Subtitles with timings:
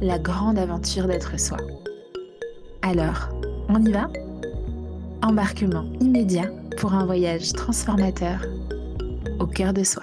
[0.00, 1.58] la grande aventure d'être soi.
[2.82, 3.28] Alors,
[3.68, 4.08] on y va?
[5.22, 8.44] Embarquement immédiat pour un voyage transformateur
[9.40, 10.02] au cœur de soi.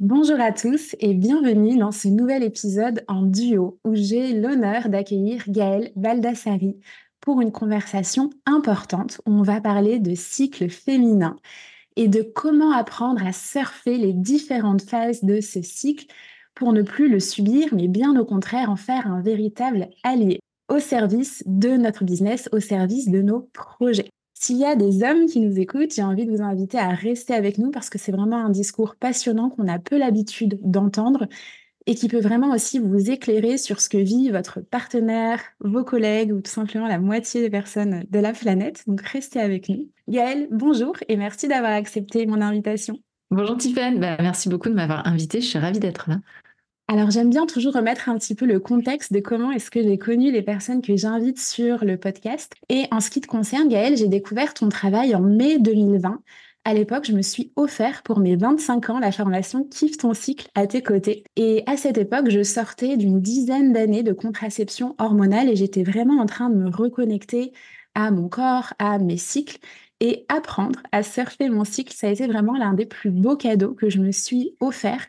[0.00, 5.42] Bonjour à tous et bienvenue dans ce nouvel épisode en duo où j'ai l'honneur d'accueillir
[5.48, 6.78] Gaëlle Baldassari
[7.20, 11.36] pour une conversation importante où on va parler de cycle féminin
[11.98, 16.06] et de comment apprendre à surfer les différentes phases de ce cycle
[16.54, 20.78] pour ne plus le subir, mais bien au contraire en faire un véritable allié au
[20.78, 24.08] service de notre business, au service de nos projets.
[24.34, 27.34] S'il y a des hommes qui nous écoutent, j'ai envie de vous inviter à rester
[27.34, 31.26] avec nous parce que c'est vraiment un discours passionnant qu'on a peu l'habitude d'entendre
[31.88, 36.34] et qui peut vraiment aussi vous éclairer sur ce que vit votre partenaire, vos collègues
[36.34, 38.84] ou tout simplement la moitié des personnes de la planète.
[38.86, 39.88] Donc restez avec nous.
[40.06, 42.98] Gaëlle, bonjour et merci d'avoir accepté mon invitation.
[43.30, 46.18] Bonjour Tiffany, bah, merci beaucoup de m'avoir invitée, je suis ravie d'être là.
[46.88, 49.96] Alors j'aime bien toujours remettre un petit peu le contexte de comment est-ce que j'ai
[49.96, 52.54] connu les personnes que j'invite sur le podcast.
[52.68, 56.20] Et en ce qui te concerne, Gaëlle, j'ai découvert ton travail en mai 2020
[56.64, 60.48] à l'époque, je me suis offert pour mes 25 ans la formation Kiffe ton cycle
[60.54, 61.24] à tes côtés.
[61.36, 66.20] Et à cette époque, je sortais d'une dizaine d'années de contraception hormonale et j'étais vraiment
[66.20, 67.52] en train de me reconnecter
[67.94, 69.58] à mon corps, à mes cycles.
[70.00, 73.74] Et apprendre à surfer mon cycle, ça a été vraiment l'un des plus beaux cadeaux
[73.74, 75.04] que je me suis offert.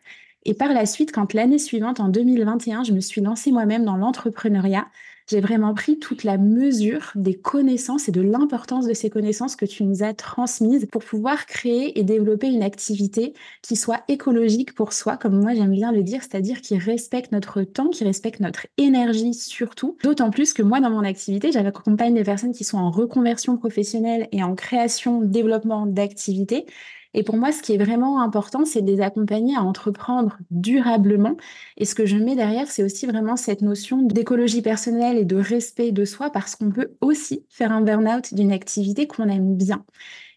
[0.46, 3.98] Et par la suite, quand l'année suivante, en 2021, je me suis lancée moi-même dans
[3.98, 4.88] l'entrepreneuriat,
[5.30, 9.66] j'ai vraiment pris toute la mesure des connaissances et de l'importance de ces connaissances que
[9.66, 14.94] tu nous as transmises pour pouvoir créer et développer une activité qui soit écologique pour
[14.94, 18.66] soi, comme moi j'aime bien le dire, c'est-à-dire qui respecte notre temps, qui respecte notre
[18.78, 19.98] énergie surtout.
[20.04, 24.28] D'autant plus que moi, dans mon activité, j'accompagne des personnes qui sont en reconversion professionnelle
[24.32, 26.66] et en création, développement d'activités.
[27.14, 31.36] Et pour moi, ce qui est vraiment important, c'est de les accompagner à entreprendre durablement.
[31.78, 35.36] Et ce que je mets derrière, c'est aussi vraiment cette notion d'écologie personnelle et de
[35.38, 39.86] respect de soi, parce qu'on peut aussi faire un burn-out d'une activité qu'on aime bien.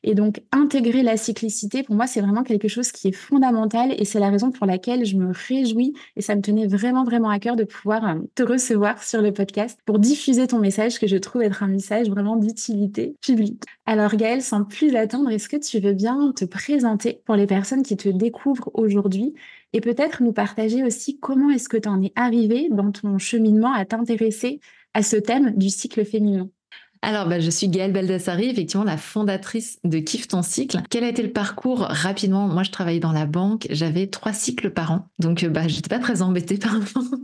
[0.04, 4.04] Et donc, intégrer la cyclicité, pour moi, c'est vraiment quelque chose qui est fondamental et
[4.04, 7.38] c'est la raison pour laquelle je me réjouis et ça me tenait vraiment, vraiment à
[7.38, 11.16] cœur de pouvoir euh, te recevoir sur le podcast pour diffuser ton message que je
[11.16, 13.62] trouve être un message vraiment d'utilité publique.
[13.86, 17.82] Alors, Gaëlle, sans plus attendre, est-ce que tu veux bien te présenter pour les personnes
[17.82, 19.34] qui te découvrent aujourd'hui
[19.72, 23.72] et peut-être nous partager aussi comment est-ce que tu en es arrivé dans ton cheminement
[23.72, 24.60] à t'intéresser
[24.94, 26.48] à ce thème du cycle féminin?
[27.04, 30.78] Alors, bah, je suis Gaëlle Baldassari, effectivement la fondatrice de Kiffe ton cycle.
[30.88, 32.46] Quel a été le parcours rapidement?
[32.46, 35.88] Moi, je travaillais dans la banque, j'avais trois cycles par an, donc euh, bah, j'étais
[35.88, 36.74] pas très embêtée par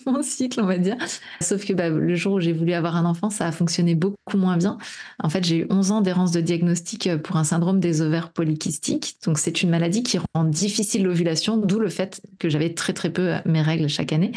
[0.05, 0.97] mon cycle, on va dire.
[1.41, 4.37] Sauf que bah, le jour où j'ai voulu avoir un enfant, ça a fonctionné beaucoup
[4.37, 4.79] moins bien.
[5.23, 8.33] En fait, j'ai eu 11 ans d'errance de diagnostic euh, pour un syndrome des ovaires
[8.33, 9.19] polykystiques.
[9.25, 13.11] Donc, c'est une maladie qui rend difficile l'ovulation, d'où le fait que j'avais très très
[13.11, 14.33] peu euh, mes règles chaque année.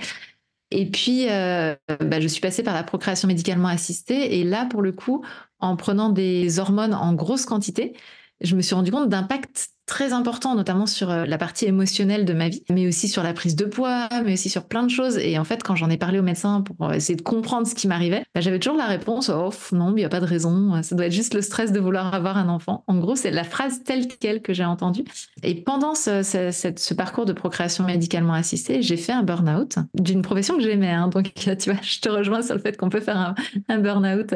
[0.71, 4.39] Et puis, euh, bah, je suis passée par la procréation médicalement assistée.
[4.39, 5.23] Et là, pour le coup,
[5.59, 7.93] en prenant des hormones en grosse quantité,
[8.39, 12.31] je me suis rendu compte d'impact très important, notamment sur euh, la partie émotionnelle de
[12.31, 15.17] ma vie, mais aussi sur la prise de poids, mais aussi sur plein de choses.
[15.17, 17.75] Et en fait, quand j'en ai parlé au médecin pour euh, essayer de comprendre ce
[17.75, 20.81] qui m'arrivait, bah, j'avais toujours la réponse oh non, il n'y a pas de raison,
[20.81, 22.85] ça doit être juste le stress de vouloir avoir un enfant.
[22.87, 25.03] En gros, c'est la phrase telle quelle que j'ai entendue.
[25.43, 30.63] Et pendant ce, parcours de procréation médicalement assistée, j'ai fait un burn-out d'une profession que
[30.63, 30.91] j'aimais.
[30.91, 31.09] Hein.
[31.09, 33.35] Donc, tu vois, je te rejoins sur le fait qu'on peut faire
[33.67, 34.35] un burn-out.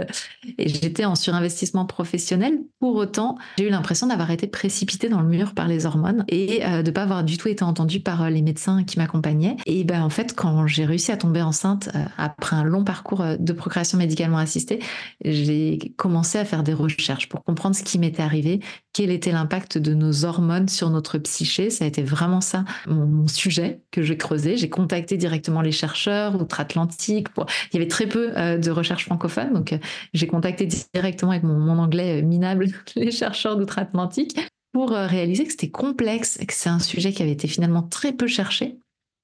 [0.58, 2.60] Et j'étais en surinvestissement professionnel.
[2.82, 6.60] Pour autant, j'ai eu l'impression d'avoir été précipitée dans le mur par les hormones et
[6.60, 9.58] de de pas avoir du tout été entendue par les médecins qui m'accompagnaient.
[9.66, 13.54] Et ben en fait, quand j'ai réussi à tomber enceinte après un long parcours de
[13.54, 14.80] procréation médicalement assistée,
[15.26, 18.60] j'ai commencé à faire des recherches pour comprendre ce qui m'était arrivé,
[18.94, 21.70] quel était l'impact de nos hormones sur notre psyché.
[21.70, 24.56] Ça a été vraiment ça mon sujet que j'ai creusé.
[24.56, 27.28] J'ai contacté directement les chercheurs outre-Atlantique.
[27.72, 29.78] Il y avait très peu de recherches francophones, donc
[30.14, 34.38] j'ai contacté directement avec mon, mon anglais minable les chercheurs d'outre-Atlantique
[34.76, 38.12] pour euh, réaliser que c'était complexe que c'est un sujet qui avait été finalement très
[38.12, 38.78] peu cherché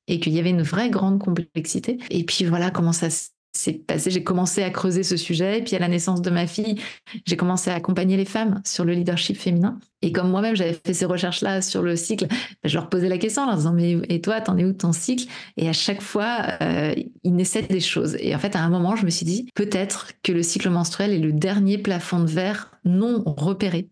[0.08, 1.98] et qu'il y avait une vraie grande complexité.
[2.10, 4.12] Et puis voilà comment ça s'est passé.
[4.12, 5.60] J'ai commencé à creuser ce sujet.
[5.60, 6.80] Et puis à la naissance de ma fille,
[7.28, 9.78] j'ai commencé à accompagner les femmes sur le leadership féminin.
[10.02, 13.18] Et comme moi-même, j'avais fait ces recherches-là sur le cycle, ben, je leur posais la
[13.18, 15.26] question en leur disant, mais et toi, t'en es où ton cycle?
[15.58, 18.16] Et à chaque fois, euh, ils naissaient des choses.
[18.22, 21.12] Et en fait, à un moment, je me suis dit, peut-être que le cycle menstruel
[21.12, 23.90] est le dernier plafond de verre non repéré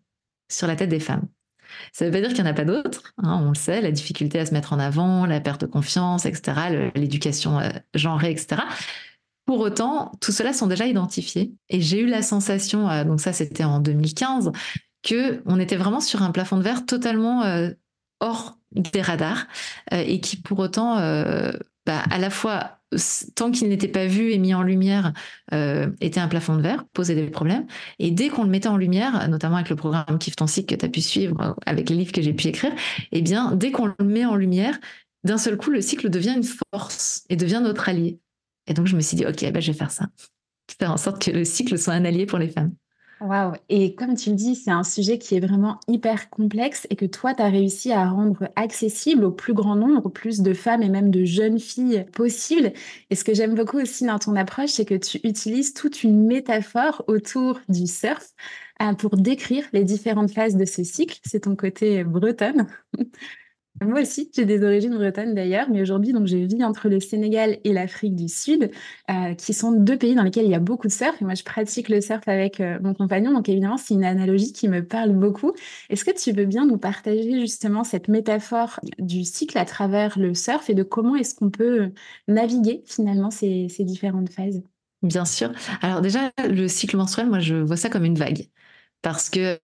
[0.50, 1.28] sur la tête des femmes.
[1.92, 3.82] Ça ne veut pas dire qu'il n'y en a pas d'autres, hein, on le sait,
[3.82, 8.32] la difficulté à se mettre en avant, la perte de confiance, etc., l'éducation euh, genrée,
[8.32, 8.62] etc.
[9.46, 11.52] Pour autant, tout cela sont déjà identifiés.
[11.70, 14.52] Et j'ai eu la sensation, euh, donc ça c'était en 2015,
[15.02, 17.72] que on était vraiment sur un plafond de verre totalement euh,
[18.20, 19.48] hors des radars
[19.92, 20.96] et qui pour autant,
[21.86, 22.80] bah, à la fois
[23.36, 25.14] tant qu'il n'était pas vu et mis en lumière,
[25.54, 27.66] euh, était un plafond de verre, posait des problèmes.
[28.00, 30.80] Et dès qu'on le mettait en lumière, notamment avec le programme Kif ton cycle que
[30.80, 32.72] tu as pu suivre, euh, avec les livres que j'ai pu écrire,
[33.12, 34.80] eh bien, dès qu'on le met en lumière,
[35.24, 38.20] d'un seul coup, le cycle devient une force et devient notre allié.
[38.68, 40.08] Et donc, je me suis dit, OK, ben, je vais faire ça.
[40.80, 42.74] Faire en sorte que le cycle soit un allié pour les femmes.
[43.22, 43.54] Waouh!
[43.68, 47.06] Et comme tu le dis, c'est un sujet qui est vraiment hyper complexe et que
[47.06, 50.82] toi, tu as réussi à rendre accessible au plus grand nombre, au plus de femmes
[50.84, 52.72] et même de jeunes filles possible.
[53.10, 56.26] Et ce que j'aime beaucoup aussi dans ton approche, c'est que tu utilises toute une
[56.28, 58.26] métaphore autour du surf
[58.82, 61.20] euh, pour décrire les différentes phases de ce cycle.
[61.26, 62.68] C'est ton côté bretonne.
[63.82, 67.60] Moi aussi, j'ai des origines bretonnes d'ailleurs, mais aujourd'hui, donc, je vis entre le Sénégal
[67.64, 68.72] et l'Afrique du Sud,
[69.10, 71.22] euh, qui sont deux pays dans lesquels il y a beaucoup de surf.
[71.22, 74.52] Et moi, je pratique le surf avec euh, mon compagnon, donc évidemment, c'est une analogie
[74.52, 75.54] qui me parle beaucoup.
[75.90, 80.34] Est-ce que tu veux bien nous partager justement cette métaphore du cycle à travers le
[80.34, 81.92] surf et de comment est-ce qu'on peut
[82.28, 84.62] naviguer finalement ces, ces différentes phases?
[85.02, 85.54] Bien sûr.
[85.82, 88.48] Alors déjà, le cycle menstruel, moi, je vois ça comme une vague
[89.02, 89.58] parce que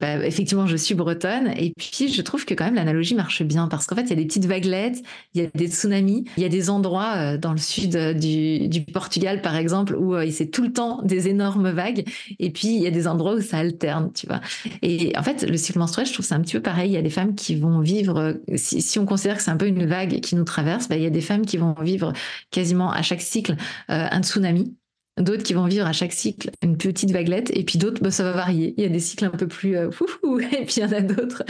[0.00, 3.66] bah, effectivement, je suis bretonne et puis je trouve que quand même l'analogie marche bien
[3.66, 5.02] parce qu'en fait, il y a des petites vaguelettes,
[5.34, 8.14] il y a des tsunamis, il y a des endroits euh, dans le sud euh,
[8.14, 12.04] du, Portugal, par exemple, où euh, c'est tout le temps des énormes vagues
[12.38, 14.40] et puis il y a des endroits où ça alterne, tu vois.
[14.82, 16.90] Et en fait, le cycle menstruel, je trouve c'est un petit peu pareil.
[16.90, 19.66] Il y a des femmes qui vont vivre, si, on considère que c'est un peu
[19.66, 22.12] une vague qui nous traverse, bah, il y a des femmes qui vont vivre
[22.50, 23.56] quasiment à chaque cycle
[23.88, 24.76] un tsunami
[25.20, 28.24] d'autres qui vont vivre à chaque cycle une petite vaguelette, et puis d'autres, bah, ça
[28.24, 28.74] va varier.
[28.76, 30.92] Il y a des cycles un peu plus euh, foufou, et puis il y en
[30.92, 31.44] a d'autres.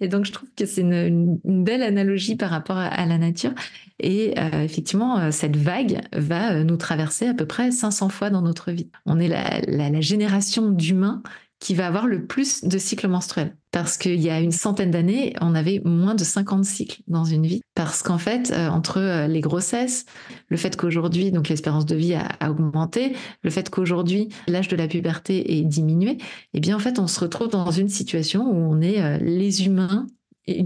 [0.00, 3.52] Et donc, je trouve que c'est une, belle analogie par rapport à, la nature.
[4.00, 8.42] Et euh, effectivement, euh, cette vague va nous traverser à peu près 500 fois dans
[8.42, 8.90] notre vie.
[9.06, 11.22] On est la, la génération d'humains
[11.60, 13.56] qui va avoir le plus de cycles menstruels.
[13.74, 17.44] Parce qu'il y a une centaine d'années, on avait moins de 50 cycles dans une
[17.44, 17.60] vie.
[17.74, 20.06] Parce qu'en fait, euh, entre euh, les grossesses,
[20.46, 24.86] le fait qu'aujourd'hui, donc l'espérance de vie a, augmenté, le fait qu'aujourd'hui, l'âge de la
[24.86, 26.18] puberté est diminué,
[26.52, 29.66] eh bien, en fait, on se retrouve dans une situation où on est euh, les
[29.66, 30.06] humains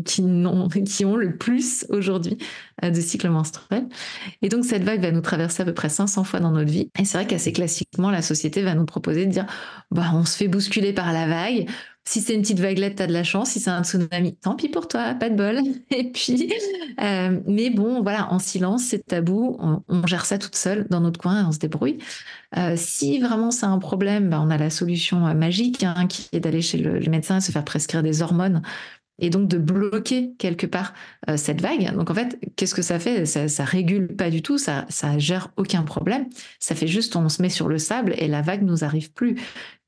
[0.05, 2.37] qui, ont, qui ont le plus aujourd'hui
[2.83, 3.87] de cycle menstruel.
[4.43, 6.91] Et donc cette vague va nous traverser à peu près 500 fois dans notre vie.
[6.99, 9.47] Et c'est vrai qu'assez classiquement, la société va nous proposer de dire,
[9.91, 11.69] bah, on se fait bousculer par la vague.
[12.09, 13.51] Si c'est une petite vaguelette, t'as de la chance.
[13.51, 15.61] Si c'est un tsunami, tant pis pour toi, pas de bol.
[15.91, 16.51] Et puis,
[17.03, 19.59] euh, mais bon, voilà, en silence, c'est tabou.
[19.61, 21.99] On, gère ça toute seule dans notre coin et on se débrouille.
[22.57, 26.41] Euh, si vraiment c'est un problème, bah, on a la solution magique hein, qui est
[26.41, 28.63] d'aller chez le, le médecin et se faire prescrire des hormones
[29.19, 30.95] et donc de bloquer quelque part
[31.29, 31.95] euh, cette vague.
[31.95, 33.27] Donc en fait, qu'est-ce que ça fait?
[33.27, 36.27] Ça, ça régule pas du tout, ça, ça gère aucun problème.
[36.59, 39.37] Ça fait juste on se met sur le sable et la vague nous arrive plus.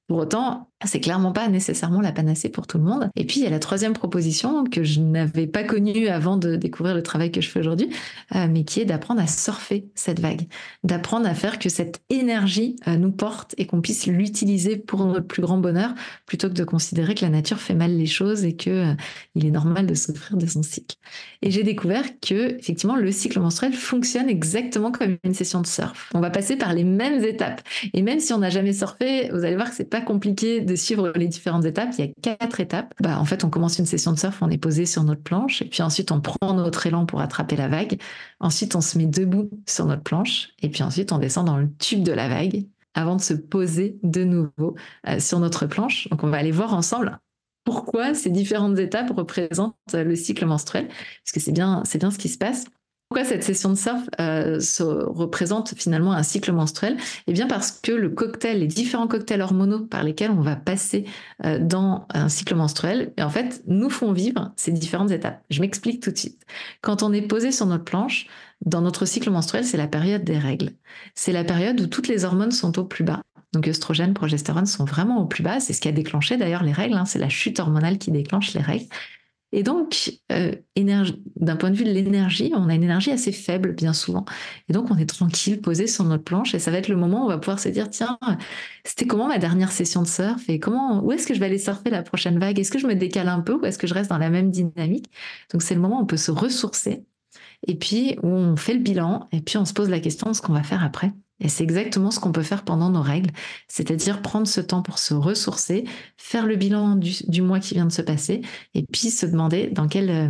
[0.06, 3.10] Pour autant, c'est clairement pas nécessairement la panacée pour tout le monde.
[3.16, 6.56] Et puis il y a la troisième proposition que je n'avais pas connue avant de
[6.56, 7.90] découvrir le travail que je fais aujourd'hui,
[8.34, 10.42] euh, mais qui est d'apprendre à surfer cette vague,
[10.82, 15.26] d'apprendre à faire que cette énergie euh, nous porte et qu'on puisse l'utiliser pour notre
[15.26, 15.94] plus grand bonheur,
[16.26, 18.94] plutôt que de considérer que la nature fait mal les choses et que euh,
[19.34, 20.96] il est normal de souffrir de son cycle.
[21.42, 26.10] Et j'ai découvert que effectivement le cycle menstruel fonctionne exactement comme une session de surf.
[26.14, 27.62] On va passer par les mêmes étapes.
[27.92, 31.12] Et même si on n'a jamais surfé, vous allez voir que c'est pas compliqué suivre
[31.14, 31.90] les différentes étapes.
[31.98, 32.94] Il y a quatre étapes.
[33.00, 35.62] Bah, en fait, on commence une session de surf, on est posé sur notre planche,
[35.62, 38.00] et puis ensuite on prend notre élan pour attraper la vague.
[38.40, 41.72] Ensuite, on se met debout sur notre planche, et puis ensuite on descend dans le
[41.78, 44.74] tube de la vague avant de se poser de nouveau
[45.08, 46.08] euh, sur notre planche.
[46.08, 47.18] Donc, on va aller voir ensemble
[47.64, 52.18] pourquoi ces différentes étapes représentent le cycle menstruel, parce que c'est bien, c'est bien ce
[52.18, 52.64] qui se passe.
[53.12, 56.96] Pourquoi cette session de surf euh, représente finalement un cycle menstruel?
[57.26, 61.06] Eh bien parce que le cocktail, les différents cocktails hormonaux par lesquels on va passer
[61.44, 65.42] euh, dans un cycle menstruel, en fait, nous font vivre ces différentes étapes.
[65.50, 66.46] Je m'explique tout de suite.
[66.82, 68.28] Quand on est posé sur notre planche,
[68.64, 70.70] dans notre cycle menstruel, c'est la période des règles.
[71.16, 73.22] C'est la période où toutes les hormones sont au plus bas.
[73.52, 75.58] Donc œstrogène, progestérone sont vraiment au plus bas.
[75.58, 76.94] C'est ce qui a déclenché d'ailleurs les règles.
[76.94, 77.06] Hein.
[77.06, 78.86] C'est la chute hormonale qui déclenche les règles.
[79.52, 83.72] Et donc, euh, d'un point de vue de l'énergie, on a une énergie assez faible
[83.74, 84.24] bien souvent.
[84.68, 87.22] Et donc, on est tranquille, posé sur notre planche, et ça va être le moment
[87.22, 88.18] où on va pouvoir se dire, tiens,
[88.84, 91.58] c'était comment ma dernière session de surf Et comment, où est-ce que je vais aller
[91.58, 92.58] surfer la prochaine vague?
[92.58, 94.50] Est-ce que je me décale un peu ou est-ce que je reste dans la même
[94.50, 95.06] dynamique?
[95.52, 97.04] Donc, c'est le moment où on peut se ressourcer,
[97.66, 100.36] et puis où on fait le bilan, et puis on se pose la question de
[100.36, 101.12] ce qu'on va faire après.
[101.40, 103.30] Et c'est exactement ce qu'on peut faire pendant nos règles,
[103.68, 105.84] c'est-à-dire prendre ce temps pour se ressourcer,
[106.16, 108.42] faire le bilan du, mois qui vient de se passer,
[108.74, 110.28] et puis se demander dans quelle euh,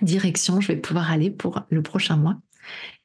[0.00, 2.38] direction je vais pouvoir aller pour le prochain mois.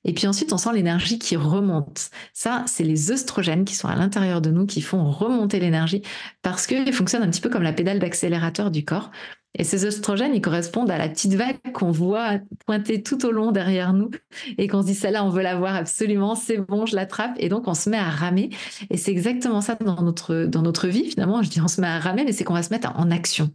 [0.04, 2.10] Et puis ensuite, on sent l'énergie qui remonte.
[2.34, 6.02] Ça, c'est les œstrogènes qui sont à l'intérieur de nous qui font remonter l'énergie
[6.42, 9.12] parce qu'ils fonctionnent un petit peu comme la pédale d'accélérateur du corps.
[9.56, 13.52] Et ces oestrogènes, ils correspondent à la petite vague qu'on voit pointer tout au long
[13.52, 14.12] derrière nous
[14.58, 17.36] et qu'on se dit, celle-là, on veut la voir absolument, c'est bon, je l'attrape.
[17.38, 18.52] Et donc, on se met à ramer.
[18.90, 21.42] Et c'est exactement ça dans notre, dans notre vie, finalement.
[21.42, 23.50] Je dis, on se met à ramer, mais c'est qu'on va se mettre en action.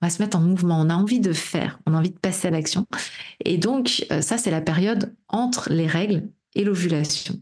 [0.00, 0.80] On va se mettre en mouvement.
[0.80, 1.80] On a envie de faire.
[1.86, 2.86] On a envie de passer à l'action.
[3.44, 7.34] Et donc, euh, ça, c'est la période entre les règles et l'ovulation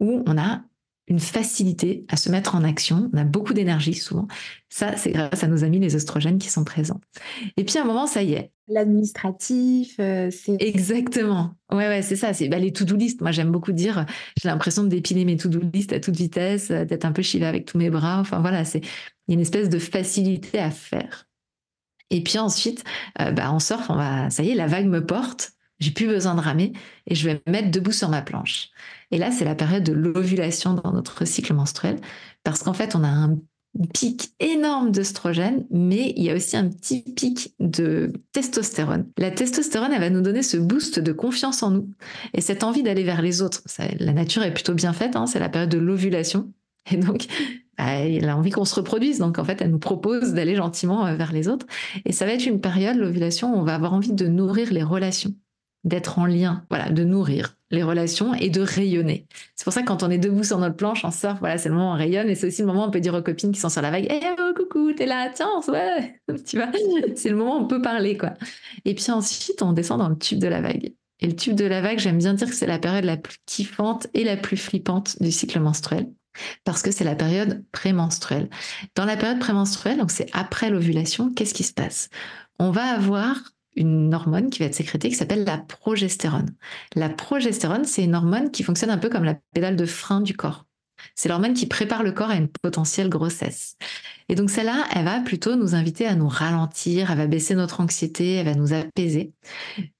[0.00, 0.62] où on a
[1.08, 3.10] une facilité à se mettre en action.
[3.12, 4.28] On a beaucoup d'énergie souvent.
[4.68, 7.00] Ça, c'est grâce à nos amis les oestrogènes qui sont présents.
[7.56, 8.52] Et puis à un moment, ça y est.
[8.68, 10.56] L'administratif, euh, c'est.
[10.60, 11.54] Exactement.
[11.70, 12.32] Ouais, ouais, c'est ça.
[12.32, 13.20] C'est bah, les to-do list.
[13.20, 14.06] Moi, j'aime beaucoup dire,
[14.40, 17.44] j'ai l'impression de dépiler mes to-do list à toute vitesse, euh, d'être un peu chivé
[17.44, 18.20] avec tous mes bras.
[18.20, 18.82] Enfin, voilà, c'est
[19.28, 21.26] une espèce de facilité à faire.
[22.10, 22.84] Et puis ensuite,
[23.20, 25.52] euh, bah, on surfe, on va, ça y est, la vague me porte.
[25.80, 26.72] J'ai plus besoin de ramer
[27.08, 28.68] et je vais me mettre debout sur ma planche.
[29.12, 31.98] Et là, c'est la période de l'ovulation dans notre cycle menstruel
[32.42, 33.38] parce qu'en fait, on a un
[33.92, 39.06] pic énorme d'œstrogène, mais il y a aussi un petit pic de testostérone.
[39.18, 41.90] La testostérone, elle va nous donner ce boost de confiance en nous
[42.34, 43.62] et cette envie d'aller vers les autres.
[43.98, 46.50] la nature est plutôt bien faite, hein, c'est la période de l'ovulation.
[46.90, 47.26] Et donc,
[47.78, 49.18] bah, elle a envie qu'on se reproduise.
[49.18, 51.66] Donc, en fait, elle nous propose d'aller gentiment euh, vers les autres.
[52.04, 54.82] Et ça va être une période, l'ovulation, où on va avoir envie de nourrir les
[54.82, 55.34] relations
[55.84, 59.26] d'être en lien, voilà, de nourrir les relations et de rayonner.
[59.56, 61.68] C'est pour ça que quand on est debout sur notre planche, en surf, voilà, c'est
[61.68, 63.22] le moment où on rayonne et c'est aussi le moment où on peut dire aux
[63.22, 66.68] copines qui sont sur la vague, eh oh, coucou, t'es là, tiens, ouais, tu vois,
[67.16, 68.34] c'est le moment où on peut parler, quoi.
[68.84, 70.92] Et puis ensuite, on descend dans le tube de la vague.
[71.20, 73.38] Et le tube de la vague, j'aime bien dire que c'est la période la plus
[73.46, 76.08] kiffante et la plus flippante du cycle menstruel
[76.64, 78.48] parce que c'est la période prémenstruelle.
[78.94, 82.08] Dans la période prémenstruelle, donc c'est après l'ovulation, qu'est-ce qui se passe?
[82.58, 83.36] On va avoir
[83.76, 86.54] une hormone qui va être sécrétée qui s'appelle la progestérone.
[86.94, 90.34] La progestérone, c'est une hormone qui fonctionne un peu comme la pédale de frein du
[90.34, 90.66] corps.
[91.14, 93.76] C'est l'hormone qui prépare le corps à une potentielle grossesse.
[94.28, 97.80] Et donc celle-là, elle va plutôt nous inviter à nous ralentir, elle va baisser notre
[97.80, 99.32] anxiété, elle va nous apaiser.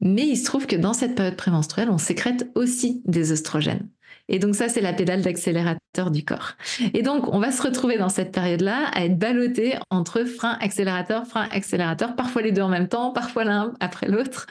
[0.00, 3.88] Mais il se trouve que dans cette période prémenstruelle, on sécrète aussi des oestrogènes.
[4.28, 6.52] Et donc ça, c'est la pédale d'accélérateur du corps.
[6.94, 11.26] Et donc, on va se retrouver dans cette période-là à être ballotté entre frein, accélérateur,
[11.26, 14.46] frein, accélérateur, parfois les deux en même temps, parfois l'un après l'autre.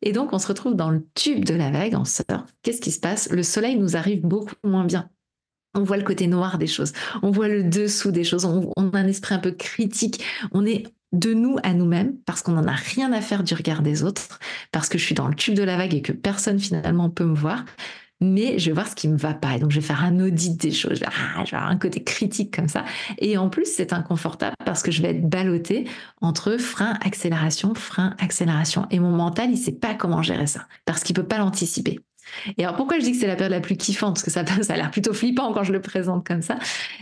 [0.00, 2.44] Et donc, on se retrouve dans le tube de la vague en surf.
[2.62, 3.28] Qu'est-ce qui se passe?
[3.30, 5.08] Le soleil nous arrive beaucoup moins bien.
[5.74, 6.92] On voit le côté noir des choses,
[7.22, 10.66] on voit le dessous des choses, on, on a un esprit un peu critique, on
[10.66, 14.02] est de nous à nous-mêmes parce qu'on n'en a rien à faire du regard des
[14.02, 14.38] autres,
[14.70, 17.24] parce que je suis dans le tube de la vague et que personne finalement peut
[17.24, 17.64] me voir
[18.22, 19.56] mais je vais voir ce qui me va pas.
[19.56, 20.94] Et donc, je vais faire un audit des choses.
[20.94, 22.84] Je vais, avoir un côté critique comme ça.
[23.18, 25.86] Et en plus, c'est inconfortable parce que je vais être ballottée
[26.20, 28.86] entre frein, accélération, frein, accélération.
[28.90, 32.00] Et mon mental, il sait pas comment gérer ça parce qu'il peut pas l'anticiper.
[32.56, 34.14] Et alors, pourquoi je dis que c'est la période la plus kiffante?
[34.14, 36.58] Parce que ça, ça a l'air plutôt flippant quand je le présente comme ça.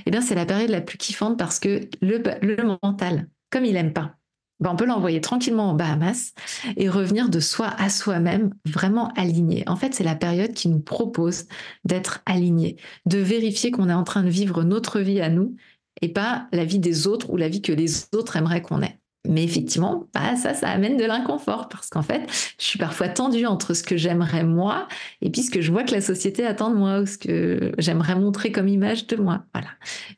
[0.07, 3.77] Eh bien, c'est la période la plus kiffante parce que le, le mental, comme il
[3.77, 4.17] aime pas,
[4.61, 6.35] ben, on peut l'envoyer tranquillement en Bahamas
[6.77, 9.65] et revenir de soi à soi-même vraiment aligné.
[9.67, 11.47] En fait, c'est la période qui nous propose
[11.85, 12.77] d'être aligné,
[13.07, 15.57] de vérifier qu'on est en train de vivre notre vie à nous
[16.03, 18.99] et pas la vie des autres ou la vie que les autres aimeraient qu'on ait.
[19.29, 22.23] Mais effectivement, bah ça, ça amène de l'inconfort parce qu'en fait,
[22.59, 24.89] je suis parfois tendue entre ce que j'aimerais moi
[25.21, 27.73] et puis ce que je vois que la société attend de moi ou ce que
[27.77, 29.45] j'aimerais montrer comme image de moi.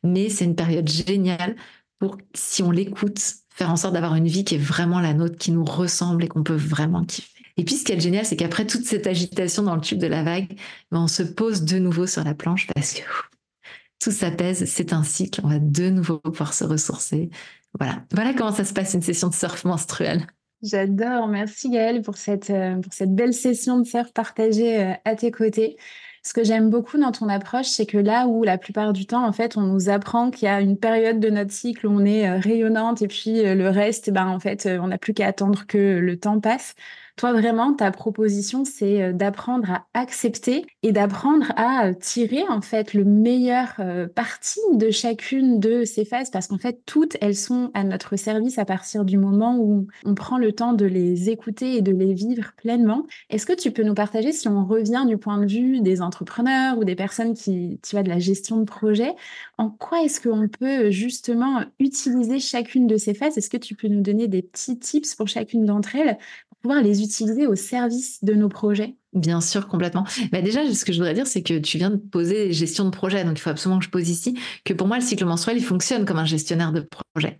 [0.04, 1.56] Mais c'est une période géniale
[1.98, 5.36] pour, si on l'écoute, faire en sorte d'avoir une vie qui est vraiment la nôtre,
[5.36, 7.28] qui nous ressemble et qu'on peut vraiment kiffer.
[7.56, 10.06] Et puis ce qui est génial, c'est qu'après toute cette agitation dans le tube de
[10.06, 10.48] la vague,
[10.90, 13.02] ben, on se pose de nouveau sur la planche parce que
[14.00, 17.30] tout s'apaise, c'est un cycle, on va de nouveau pouvoir se ressourcer,
[17.78, 20.26] Voilà, voilà comment ça se passe une session de surf menstruel.
[20.62, 25.16] J'adore, merci Gaëlle pour cette, euh, pour cette belle session de surf partagée euh, à
[25.16, 25.76] tes côtés.
[26.24, 29.26] Ce que j'aime beaucoup dans ton approche, c'est que là où la plupart du temps,
[29.26, 32.04] en fait, on nous apprend qu'il y a une période de notre cycle où on
[32.04, 35.66] est euh, rayonnante et puis le reste, ben, en fait, on n'a plus qu'à attendre
[35.66, 36.74] que le temps passe.
[37.16, 42.62] Toi, vraiment, ta proposition, c'est euh, d'apprendre à accepter et d'apprendre à euh, tirer, en
[42.62, 47.36] fait, le meilleur euh, parti de chacune de ces phases parce qu'en fait, toutes, elles
[47.36, 51.28] sont à notre service à partir du moment où on prend le temps de les
[51.28, 53.06] écouter et de les vivre pleinement.
[53.28, 56.78] Est-ce que tu peux nous partager, si on revient du point de vue des entrepreneurs
[56.78, 59.12] ou des personnes qui, tu vois, de la gestion de projet,
[59.58, 63.36] en quoi est-ce qu'on peut justement utiliser chacune de ces phases?
[63.36, 66.16] Est-ce que tu peux nous donner des petits tips pour chacune d'entre elles
[66.62, 70.06] pouvoir les utiliser au service de nos projets Bien sûr, complètement.
[70.32, 72.90] Bah déjà, ce que je voudrais dire, c'est que tu viens de poser gestion de
[72.90, 73.24] projet.
[73.24, 75.64] Donc, il faut absolument que je pose ici que pour moi, le cycle menstruel, il
[75.64, 77.38] fonctionne comme un gestionnaire de projet.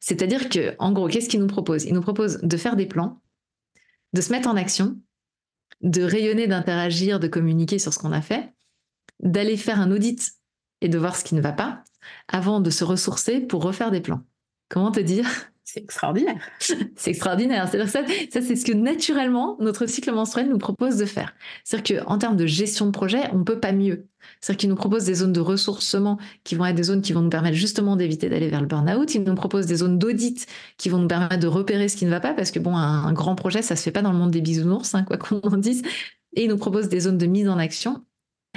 [0.00, 1.84] C'est-à-dire que, en gros, qu'est-ce qu'il nous propose?
[1.84, 3.22] Il nous propose de faire des plans,
[4.12, 4.98] de se mettre en action,
[5.80, 8.52] de rayonner, d'interagir, de communiquer sur ce qu'on a fait,
[9.20, 10.34] d'aller faire un audit
[10.82, 11.84] et de voir ce qui ne va pas,
[12.28, 14.22] avant de se ressourcer pour refaire des plans.
[14.68, 15.26] Comment te dire?
[15.64, 16.40] C'est extraordinaire.
[16.96, 17.68] c'est extraordinaire.
[17.68, 21.34] C'est-à-dire ça, ça c'est ce que naturellement notre cycle menstruel nous propose de faire.
[21.64, 24.06] C'est-à-dire qu'en termes de gestion de projet, on ne peut pas mieux.
[24.40, 27.22] C'est-à-dire qu'il nous propose des zones de ressourcement qui vont être des zones qui vont
[27.22, 29.14] nous permettre justement d'éviter d'aller vers le burn-out.
[29.14, 32.10] Il nous propose des zones d'audit qui vont nous permettre de repérer ce qui ne
[32.10, 34.30] va pas parce que bon, un, grand projet, ça se fait pas dans le monde
[34.30, 35.82] des bisounours, hein, quoi qu'on en dise.
[36.36, 38.04] Et il nous propose des zones de mise en action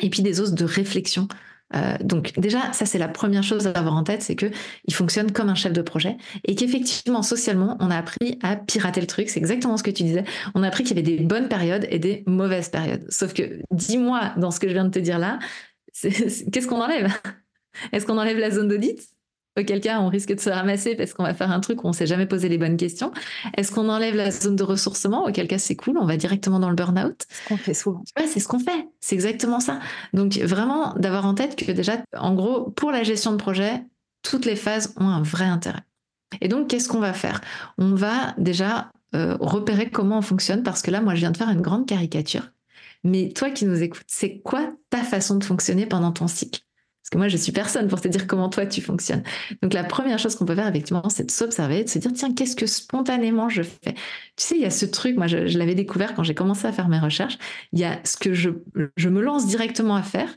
[0.01, 1.27] et puis des zones de réflexion
[1.75, 4.47] euh, donc déjà, ça c'est la première chose à avoir en tête, c'est que
[4.86, 9.01] il fonctionne comme un chef de projet et qu'effectivement socialement, on a appris à pirater
[9.01, 9.29] le truc.
[9.29, 10.24] C'est exactement ce que tu disais.
[10.55, 13.05] On a appris qu'il y avait des bonnes périodes et des mauvaises périodes.
[13.09, 15.39] Sauf que dis-moi dans ce que je viens de te dire là,
[16.01, 17.12] qu'est-ce qu'on enlève?
[17.91, 19.00] Est-ce qu'on enlève la zone d'audit?
[19.57, 21.93] Auquel cas on risque de se ramasser parce qu'on va faire un truc où on
[21.93, 23.11] s'est jamais posé les bonnes questions.
[23.55, 25.25] Est-ce qu'on enlève la zone de ressourcement?
[25.25, 27.25] Auquel cas c'est cool, on va directement dans le burn-out.
[27.29, 28.03] Ce qu'on fait souvent.
[28.19, 28.87] Ouais, c'est ce qu'on fait.
[28.99, 29.79] C'est exactement ça.
[30.13, 33.83] Donc vraiment d'avoir en tête que déjà, en gros, pour la gestion de projet,
[34.21, 35.83] toutes les phases ont un vrai intérêt.
[36.41, 37.41] Et donc qu'est-ce qu'on va faire?
[37.77, 41.37] On va déjà euh, repérer comment on fonctionne parce que là, moi, je viens de
[41.37, 42.51] faire une grande caricature.
[43.03, 46.61] Mais toi qui nous écoutes, c'est quoi ta façon de fonctionner pendant ton cycle?
[47.07, 49.24] Parce que moi, je suis personne pour te dire comment toi tu fonctionnes.
[49.61, 52.33] Donc la première chose qu'on peut faire, effectivement, c'est de s'observer, de se dire, tiens,
[52.33, 53.93] qu'est-ce que spontanément je fais?
[53.93, 56.74] Tu sais, il y a ce truc, moi, je, l'avais découvert quand j'ai commencé à
[56.74, 57.37] faire mes recherches.
[57.72, 58.50] Il y a ce que je,
[58.98, 60.27] je me lance directement à faire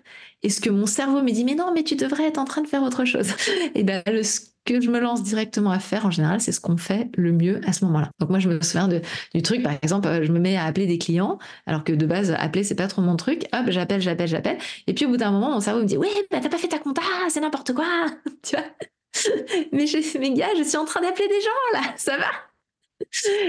[0.42, 2.62] et ce que mon cerveau me dit, mais non, mais tu devrais être en train
[2.62, 3.28] de faire autre chose.
[3.74, 4.22] et bien, le,
[4.64, 7.60] que je me lance directement à faire, en général, c'est ce qu'on fait le mieux
[7.66, 8.10] à ce moment-là.
[8.18, 9.00] Donc moi, je me souviens de,
[9.34, 12.06] du truc, par exemple, euh, je me mets à appeler des clients, alors que de
[12.06, 13.46] base, appeler, c'est pas trop mon truc.
[13.52, 14.58] Hop, j'appelle, j'appelle, j'appelle.
[14.86, 16.68] Et puis au bout d'un moment, mon cerveau me dit, oui, bah, t'as pas fait
[16.68, 18.06] ta compta, c'est n'importe quoi.
[18.42, 18.64] tu vois?
[19.72, 22.49] Mais, je, mes gars, je suis en train d'appeler des gens, là, ça va?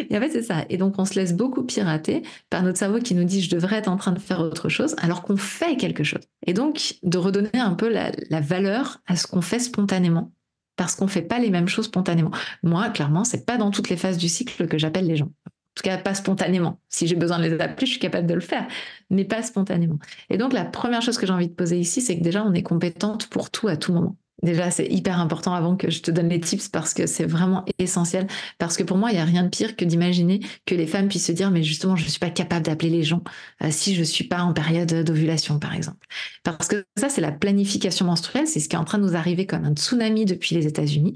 [0.09, 0.65] Et en fait, c'est ça.
[0.69, 3.77] Et donc, on se laisse beaucoup pirater par notre cerveau qui nous dit je devrais
[3.77, 6.21] être en train de faire autre chose, alors qu'on fait quelque chose.
[6.45, 8.11] Et donc, de redonner un peu la,
[8.41, 10.31] valeur à ce qu'on fait spontanément
[10.77, 12.31] parce qu'on ne fait pas les mêmes choses spontanément.
[12.63, 15.31] Moi, clairement, c'est pas dans toutes les phases du cycle que j'appelle les gens.
[15.45, 16.79] En tout cas, pas spontanément.
[16.89, 18.67] Si j'ai besoin de les appeler, je suis capable de le faire,
[19.09, 19.99] mais pas spontanément.
[20.29, 22.53] Et donc, la première chose que j'ai envie de poser ici, c'est que déjà, on
[22.53, 24.17] est compétente pour tout à tout moment.
[24.43, 27.65] Déjà, c'est hyper important avant que je te donne les tips parce que c'est vraiment
[27.79, 28.27] essentiel.
[28.57, 31.07] Parce que pour moi, il n'y a rien de pire que d'imaginer que les femmes
[31.07, 33.21] puissent se dire, mais justement, je ne suis pas capable d'appeler les gens
[33.63, 36.07] euh, si je ne suis pas en période d'ovulation, par exemple.
[36.43, 38.47] Parce que ça, c'est la planification menstruelle.
[38.47, 41.13] C'est ce qui est en train de nous arriver comme un tsunami depuis les États-Unis.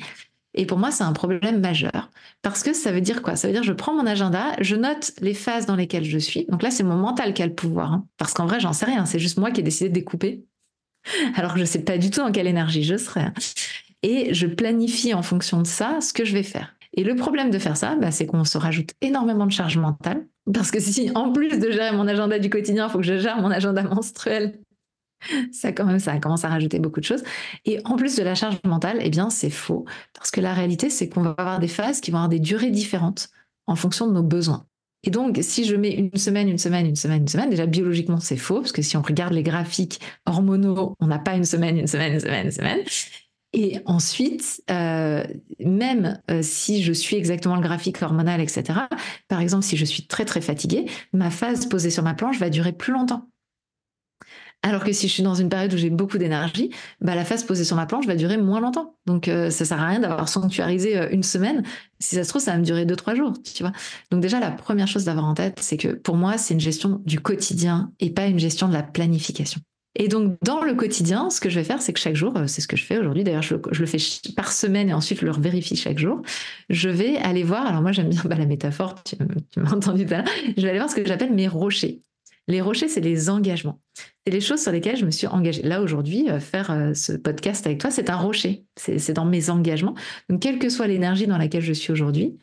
[0.56, 2.10] Et pour moi, c'est un problème majeur.
[2.42, 3.36] Parce que ça veut dire quoi?
[3.36, 6.46] Ça veut dire je prends mon agenda, je note les phases dans lesquelles je suis.
[6.46, 7.92] Donc là, c'est mon mental qui a le pouvoir.
[7.92, 8.08] Hein.
[8.18, 9.06] Parce qu'en vrai, j'en sais rien.
[9.06, 10.46] C'est juste moi qui ai décidé de découper
[11.36, 13.26] alors que je ne sais pas du tout en quelle énergie je serai.
[14.04, 16.76] Et je planifie en fonction de ça ce que je vais faire.
[16.94, 20.26] Et le problème de faire ça, bah, c'est qu'on se rajoute énormément de charge mentale.
[20.54, 23.18] Parce que si, en plus de gérer mon agenda du quotidien, il faut que je
[23.18, 24.60] gère mon agenda menstruel,
[25.52, 27.24] ça quand même, ça commence à rajouter beaucoup de choses.
[27.66, 29.86] Et en plus de la charge mentale, eh bien, c'est faux.
[30.14, 32.72] Parce que la réalité, c'est qu'on va avoir des phases qui vont avoir des durées
[32.72, 33.30] différentes
[33.68, 34.66] en fonction de nos besoins.
[35.06, 38.20] Et donc, si je mets une semaine, une semaine, une semaine, une semaine, déjà biologiquement,
[38.20, 41.78] c'est faux, parce que si on regarde les graphiques hormonaux, on n'a pas une semaine,
[41.78, 42.80] une semaine, une semaine, une semaine.
[43.54, 45.24] Et ensuite, euh,
[45.60, 48.80] même euh, si je suis exactement le graphique hormonal, etc.,
[49.28, 52.50] par exemple, si je suis très très fatiguée, ma phase posée sur ma planche va
[52.50, 53.30] durer plus longtemps.
[54.66, 57.44] Alors que si je suis dans une période où j'ai beaucoup d'énergie, bah, la phase
[57.44, 58.96] posée sur ma planche va durer moins longtemps.
[59.06, 61.62] Donc, euh, ça sert à rien d'avoir sanctuarisé euh, une semaine.
[62.00, 63.74] Si ça se trouve, ça va me durer deux, trois jours, tu vois.
[64.10, 67.00] Donc, déjà, la première chose d'avoir en tête, c'est que pour moi, c'est une gestion
[67.06, 69.62] du quotidien et pas une gestion de la planification.
[69.98, 72.48] Et donc, dans le quotidien, ce que je vais faire, c'est que chaque jour, euh,
[72.48, 74.00] c'est ce que je fais aujourd'hui, d'ailleurs, je, le fais
[74.36, 76.24] par semaine et ensuite je le vérifie chaque jour,
[76.72, 79.16] je vais aller voir, alors moi j'aime bien bah, la métaphore, tu,
[79.58, 82.02] m'as entendu tout à l'heure, je vais aller voir ce que j'appelle mes rochers.
[82.48, 83.80] Les rochers, c'est les engagements.
[84.26, 85.64] C'est les choses sur lesquelles je me suis engagée.
[85.64, 88.66] Là, aujourd'hui, euh, faire euh, ce podcast avec toi, c'est un rocher.
[88.76, 89.96] C'est dans mes engagements.
[90.30, 92.38] Donc, quelle que soit l'énergie dans laquelle je suis aujourd'hui,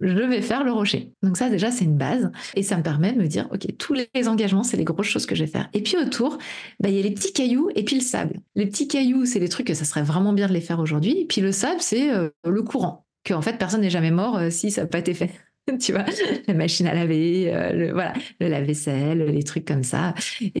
[0.00, 1.12] je vais faire le rocher.
[1.22, 3.94] Donc ça déjà c'est une base et ça me permet de me dire ok tous
[3.94, 5.70] les engagements c'est les grosses choses que je vais faire.
[5.72, 6.36] Et puis autour
[6.80, 8.40] bah, il y a les petits cailloux et puis le sable.
[8.56, 11.20] Les petits cailloux c'est les trucs que ça serait vraiment bien de les faire aujourd'hui.
[11.20, 14.38] Et puis le sable c'est euh, le courant que en fait personne n'est jamais mort
[14.50, 15.30] si ça n'a pas été fait.
[15.80, 16.04] tu vois,
[16.46, 20.14] la machine à laver, euh, le, voilà, le lave-vaisselle, les trucs comme ça.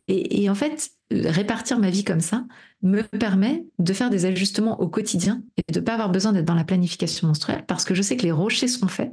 [0.08, 2.44] Et, en fait, répartir ma vie comme ça
[2.82, 6.44] me permet de faire des ajustements au quotidien et de ne pas avoir besoin d'être
[6.44, 9.12] dans la planification menstruelle parce que je sais que les rochers sont faits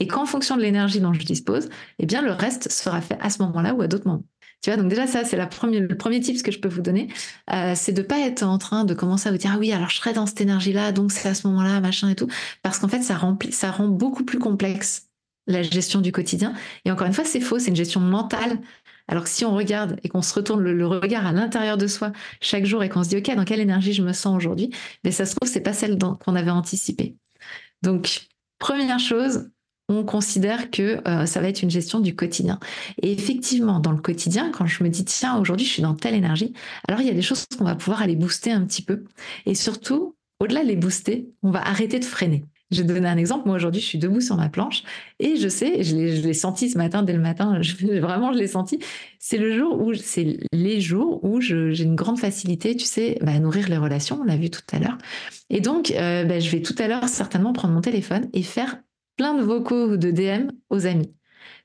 [0.00, 1.68] et qu'en fonction de l'énergie dont je dispose,
[2.00, 4.24] eh bien, le reste sera fait à ce moment-là ou à d'autres moments.
[4.60, 7.08] Tu vois, donc déjà, ça, c'est le premier tip que je peux vous donner.
[7.52, 9.72] Euh, c'est de ne pas être en train de commencer à vous dire, ah oui,
[9.72, 12.28] alors je serai dans cette énergie-là, donc c'est à ce moment-là, machin et tout.
[12.62, 15.11] Parce qu'en fait, ça, remplit, ça rend beaucoup plus complexe
[15.46, 16.54] la gestion du quotidien.
[16.84, 18.58] Et encore une fois, c'est faux, c'est une gestion mentale.
[19.08, 22.12] Alors que si on regarde et qu'on se retourne le, regard à l'intérieur de soi
[22.40, 24.70] chaque jour et qu'on se dit, OK, dans quelle énergie je me sens aujourd'hui,
[25.04, 27.16] mais ça se trouve, c'est pas celle qu'on avait anticipée.
[27.82, 28.28] Donc,
[28.62, 29.50] Première chose,
[29.88, 32.60] on considère que euh, ça va être une gestion du quotidien.
[33.02, 36.14] Et effectivement, dans le quotidien, quand je me dis, tiens, aujourd'hui, je suis dans telle
[36.14, 36.52] énergie,
[36.86, 39.02] alors il y a des choses qu'on va pouvoir aller booster un petit peu.
[39.46, 42.44] Et surtout, au-delà de les booster, on va arrêter de freiner.
[42.72, 43.46] Je vais donner un exemple.
[43.46, 44.82] Moi, aujourd'hui, je suis debout sur ma planche
[45.18, 47.60] et je sais, je l'ai senti ce matin, dès le matin,
[48.00, 48.78] vraiment, je l'ai senti.
[49.18, 53.32] C'est le jour où, c'est les jours où j'ai une grande facilité, tu sais, bah,
[53.32, 54.18] à nourrir les relations.
[54.20, 54.98] On l'a vu tout à l'heure.
[55.50, 58.78] Et donc, euh, bah, je vais tout à l'heure certainement prendre mon téléphone et faire
[59.16, 61.12] plein de vocaux de DM aux amis.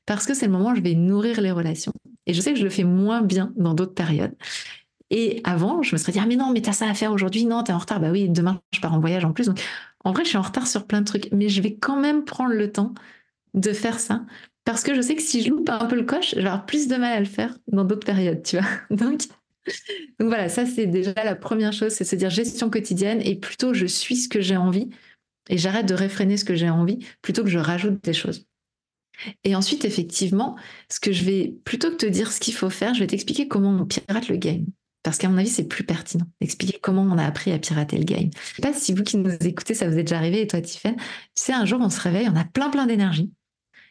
[0.06, 1.94] Parce que c'est le moment où je vais nourrir les relations.
[2.26, 4.36] Et je sais que je le fais moins bien dans d'autres périodes.
[5.10, 7.46] Et avant, je me serais dit, ah mais non, mais t'as ça à faire aujourd'hui,
[7.46, 9.48] non, t'es en retard, bah oui, demain, je pars en voyage en plus.
[9.48, 9.62] Donc,
[10.08, 12.24] en vrai, je suis en retard sur plein de trucs, mais je vais quand même
[12.24, 12.94] prendre le temps
[13.54, 14.26] de faire ça
[14.64, 16.66] parce que je sais que si je loupe un peu le coche, je vais avoir
[16.66, 18.68] plus de mal à le faire dans d'autres périodes, tu vois.
[18.90, 19.24] Donc,
[20.20, 23.86] voilà, ça c'est déjà la première chose, c'est se dire gestion quotidienne et plutôt je
[23.86, 24.90] suis ce que j'ai envie
[25.50, 28.46] et j'arrête de réfréner ce que j'ai envie plutôt que je rajoute des choses.
[29.44, 30.56] Et ensuite, effectivement,
[30.90, 33.50] ce que je vais, plutôt que te dire ce qu'il faut faire, je vais t'expliquer
[33.50, 34.68] comment on pirate le game.
[35.08, 38.04] Parce qu'à mon avis, c'est plus pertinent d'expliquer comment on a appris à pirater le
[38.04, 38.30] game.
[38.34, 40.60] Je sais pas si vous qui nous écoutez, ça vous est déjà arrivé, et toi,
[40.60, 43.32] Tiffen, tu sais, un jour, on se réveille, on a plein, plein d'énergie.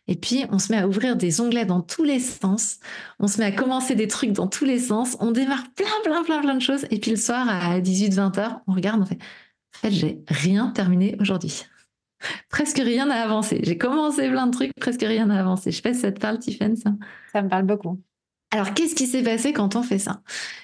[0.09, 2.81] Et puis, on se met à ouvrir des onglets dans tous les sens.
[3.18, 5.16] On se met à commencer des trucs dans tous les sens.
[5.18, 6.85] On démarre plein, plein, plein, plein de choses.
[6.90, 10.18] Et puis, le soir, à 18, 20 heures, on regarde, on fait, en fait, j'ai
[10.29, 11.64] rien terminé aujourd'hui.
[12.50, 13.62] presque rien n'a avancé.
[13.62, 15.70] J'ai commencé plein de trucs, presque rien n'a avancé.
[15.70, 16.92] Je sais pas si ça te parle, Tiffen, ça.
[17.33, 18.02] Ça me parle beaucoup.
[18.57, 20.23] Alors, qu'est-ce qui s'est passé quand on fait ça?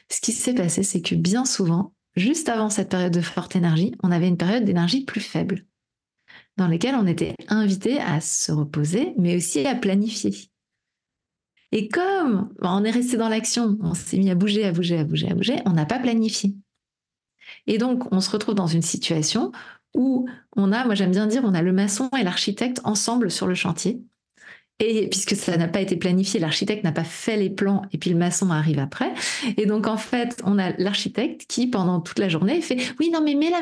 [0.09, 3.95] Ce qui s'est passé, c'est que bien souvent, juste avant cette période de forte énergie,
[4.03, 5.67] on avait une période d'énergie plus faible,
[6.57, 10.33] dans laquelle on était invité à se reposer, mais aussi à planifier.
[11.71, 15.05] Et comme on est resté dans l'action, on s'est mis à bouger, à bouger, à
[15.05, 16.55] bouger, à bouger, on n'a pas planifié.
[17.67, 19.53] Et donc, on se retrouve dans une situation
[19.95, 20.27] où
[20.57, 23.55] on a, moi j'aime bien dire, on a le maçon et l'architecte ensemble sur le
[23.55, 24.03] chantier.
[24.85, 28.11] Et puisque ça n'a pas été planifié, l'architecte n'a pas fait les plans et puis
[28.11, 29.13] le maçon arrive après.
[29.57, 33.23] Et donc en fait, on a l'architecte qui pendant toute la journée fait oui non
[33.23, 33.61] mais mets la,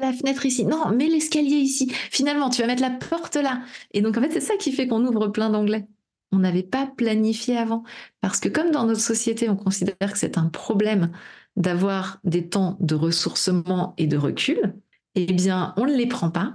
[0.00, 1.92] la, fenêtre ici, non mets l'escalier ici.
[2.10, 3.60] Finalement tu vas mettre la porte là.
[3.92, 5.86] Et donc en fait c'est ça qui fait qu'on ouvre plein d'anglais.
[6.32, 7.82] On n'avait pas planifié avant
[8.22, 11.10] parce que comme dans notre société on considère que c'est un problème
[11.56, 14.72] d'avoir des temps de ressourcement et de recul,
[15.16, 16.54] eh bien on ne les prend pas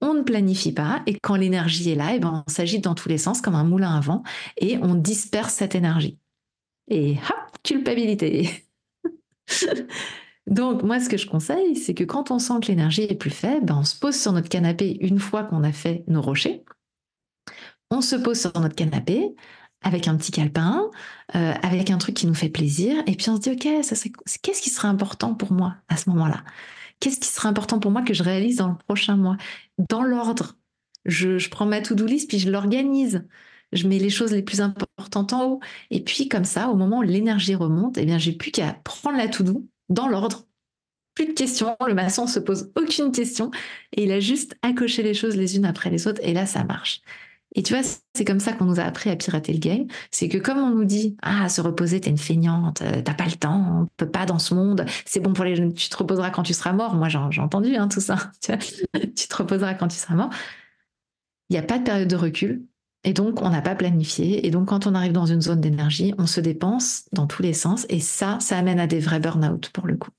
[0.00, 3.08] on ne planifie pas et quand l'énergie est là, eh ben, on s'agite dans tous
[3.08, 4.22] les sens comme un moulin à vent
[4.56, 6.18] et on disperse cette énergie.
[6.88, 8.64] Et hop, culpabilité.
[10.46, 13.30] Donc moi, ce que je conseille, c'est que quand on sent que l'énergie est plus
[13.30, 16.64] faible, ben, on se pose sur notre canapé une fois qu'on a fait nos rochers.
[17.90, 19.34] On se pose sur notre canapé
[19.82, 20.90] avec un petit calepin,
[21.34, 23.62] euh, avec un truc qui nous fait plaisir, et puis on se dit, OK,
[24.42, 26.44] qu'est-ce qui serait important pour moi à ce moment-là?
[27.00, 29.38] Qu'est-ce qui sera important pour moi que je réalise dans le prochain mois?
[29.88, 30.56] Dans l'ordre.
[31.04, 33.26] Je, prends ma to-do list, puis je l'organise.
[33.72, 35.60] Je mets les choses les plus importantes en haut.
[35.90, 39.16] Et puis, comme ça, au moment où l'énergie remonte, eh bien, j'ai plus qu'à prendre
[39.16, 40.46] la to-do dans l'ordre.
[41.14, 41.76] Plus de questions.
[41.86, 43.50] Le maçon se pose aucune question
[43.96, 46.20] et il a juste à cocher les choses les unes après les autres.
[46.22, 47.00] Et là, ça marche.
[47.54, 47.82] Et tu vois,
[48.14, 49.86] c'est comme ça qu'on nous a appris à pirater le game.
[50.10, 53.24] C'est que comme on nous dit, ah, se reposer, t'es une feignante, euh, t'as pas
[53.24, 55.96] le temps, on peut pas dans ce monde, c'est bon pour les jeunes, tu te
[55.96, 56.94] reposeras quand tu seras mort.
[56.94, 58.16] Moi, j'ai entendu hein, tout ça.
[59.16, 60.30] Tu, te reposeras quand tu seras mort.
[61.48, 62.64] Il n'y a pas de période de recul.
[63.04, 64.46] Et donc, on n'a pas planifié.
[64.46, 67.54] Et donc, quand on arrive dans une zone d'énergie, on se dépense dans tous les
[67.54, 67.86] sens.
[67.88, 70.10] Et ça, ça amène à des vrais burn-out pour le coup.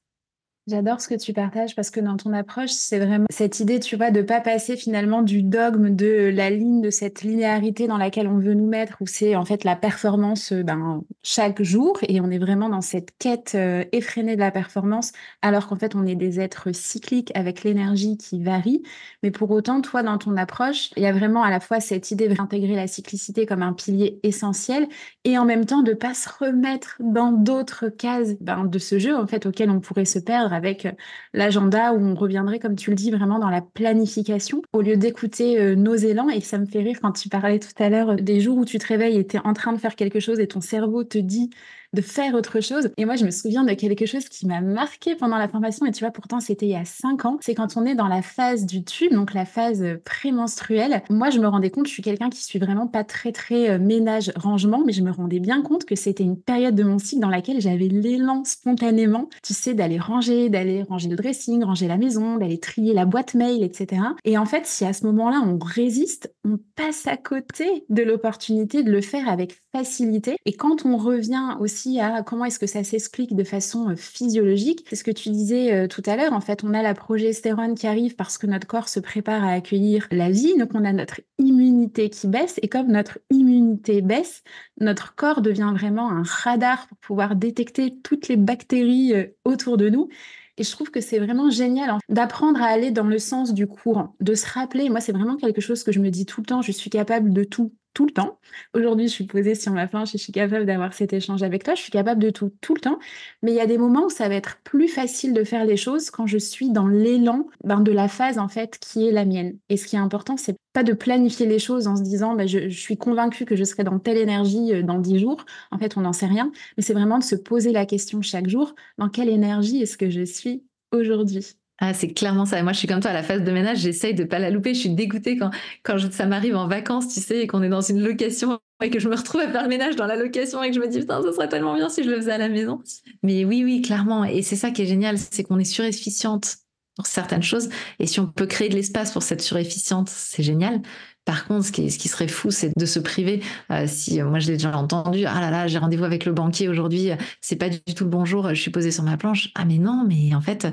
[0.72, 3.98] J'adore ce que tu partages parce que dans ton approche, c'est vraiment cette idée, tu
[3.98, 8.26] vois, de pas passer finalement du dogme de la ligne, de cette linéarité dans laquelle
[8.26, 12.22] on veut nous mettre, où c'est en fait la performance euh, ben, chaque jour et
[12.22, 16.06] on est vraiment dans cette quête euh, effrénée de la performance, alors qu'en fait on
[16.06, 18.82] est des êtres cycliques avec l'énergie qui varie.
[19.24, 22.12] Mais pour autant, toi, dans ton approche, il y a vraiment à la fois cette
[22.12, 24.88] idée d'intégrer la cyclicité comme un pilier essentiel
[25.26, 29.18] et en même temps de pas se remettre dans d'autres cases ben, de ce jeu
[29.18, 30.92] en fait auquel on pourrait se perdre avec euh,
[31.34, 35.60] l'agenda où on reviendrait, comme tu le dis, vraiment dans la planification au lieu d'écouter
[35.60, 36.30] euh, nos élans.
[36.30, 38.78] Et ça me fait rire quand tu parlais tout à l'heure des jours où tu
[38.78, 41.18] te réveilles et tu es en train de faire quelque chose et ton cerveau te
[41.18, 41.50] dit
[41.94, 42.90] de faire autre chose.
[42.98, 45.92] Et moi, je me souviens de quelque chose qui m'a marqué pendant la formation, et
[45.92, 47.38] tu vois, pourtant, c'était il y a cinq ans.
[47.42, 51.04] C'est quand on est dans la phase du tube, donc la phase prémenstruelle.
[51.10, 53.80] Moi, je me rendais compte, je suis quelqu'un qui suis vraiment pas très, très euh,
[53.80, 57.22] ménage, rangement, mais je me rendais bien compte que c'était une période de mon cycle
[57.22, 61.98] dans laquelle j'avais l'élan spontanément, tu sais, d'aller ranger, d'aller ranger le dressing, ranger la
[61.98, 64.02] maison, d'aller trier la boîte mail, etc.
[64.26, 68.84] Et en fait, si à ce moment-là, on résiste, on passe à côté de l'opportunité
[68.84, 70.38] de le faire avec facilité.
[70.46, 74.86] Et quand on revient aussi à comment est-ce que ça s'explique de façon euh, physiologique.
[74.90, 76.34] C'est ce que tu disais euh, tout à l'heure.
[76.34, 79.52] En fait, on a la progestérone qui arrive parce que notre corps se prépare à
[79.52, 80.56] accueillir la vie.
[80.58, 82.60] Donc, on a notre immunité qui baisse.
[82.62, 84.44] Et comme notre immunité baisse,
[84.80, 89.90] notre corps devient vraiment un radar pour pouvoir détecter toutes les bactéries euh, autour de
[89.90, 90.10] nous.
[90.58, 94.16] Et je trouve que c'est vraiment génial d'apprendre à aller dans le sens du courant,
[94.20, 94.90] de se rappeler.
[94.90, 96.62] Moi, c'est vraiment quelque chose que je me dis tout le temps.
[96.62, 98.40] Je suis capable de tout tout le temps.
[98.74, 101.64] Aujourd'hui, je suis posée sur ma planche et je suis capable d'avoir cet échange avec
[101.64, 101.76] toi.
[101.76, 103.00] Je suis capable de tout, tout le temps.
[103.42, 105.78] Mais il y a des moments où ça va être plus facile de faire les
[105.78, 109.26] choses quand je suis dans l'élan ben, de la phase, en fait, qui est la
[109.26, 109.58] mienne.
[109.70, 112.48] Et ce qui est important, c'est pas de planifier les choses en se disant, ben,
[112.48, 115.46] je, je, suis convaincue que je serai dans telle énergie euh, dans dix jours.
[115.72, 116.52] En fait, on n'en sait rien.
[116.78, 120.10] Mais c'est vraiment de se poser la question chaque jour, dans quelle énergie est-ce que
[120.10, 121.61] je suis aujourd'hui?
[121.84, 122.62] Ah, c'est clairement ça.
[122.62, 124.76] Moi, je suis comme toi à la phase de ménage, j'essaye de pas la louper.
[124.76, 125.50] Je suis dégoûtée quand,
[125.82, 129.00] quand ça m'arrive en vacances, tu sais, et qu'on est dans une location et que
[129.00, 131.00] je me retrouve à faire le ménage dans la location et que je me dis,
[131.00, 132.84] putain, ça serait tellement bien si je le faisais à la maison.
[133.24, 134.26] Mais oui, oui, clairement.
[134.26, 136.58] Et c'est ça qui est génial, c'est qu'on est surefficiente
[136.96, 137.70] pour certaines choses.
[137.98, 140.82] Et si on peut créer de l'espace pour cette surefficiente, c'est génial.
[141.26, 143.42] Par contre, ce qui, ce qui, serait fou, c'est de se priver.
[143.72, 146.68] Euh, si moi je l'ai déjà entendu, ah là là, j'ai rendez-vous avec le banquier
[146.68, 147.10] aujourd'hui,
[147.42, 149.50] c'est pas du tout le bonjour, je suis posée sur ma planche.
[149.56, 150.68] Ah mais non, mais en fait,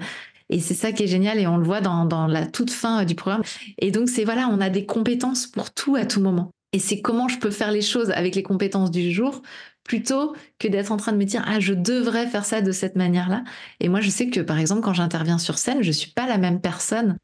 [0.51, 3.15] et c'est ça qui est génial et on le voit dans, la toute fin du
[3.15, 3.43] programme.
[3.79, 6.51] Et donc, c'est voilà, on a des compétences pour tout à tout moment.
[6.73, 9.43] Et c'est comment je peux faire les choses avec les compétences du jour
[9.85, 12.95] plutôt que d'être en train de me dire ah je devrais faire ça de cette
[12.95, 13.43] manière-là.
[13.81, 16.37] Et moi je sais que par exemple quand j'interviens sur scène, je suis pas la
[16.37, 17.17] même personne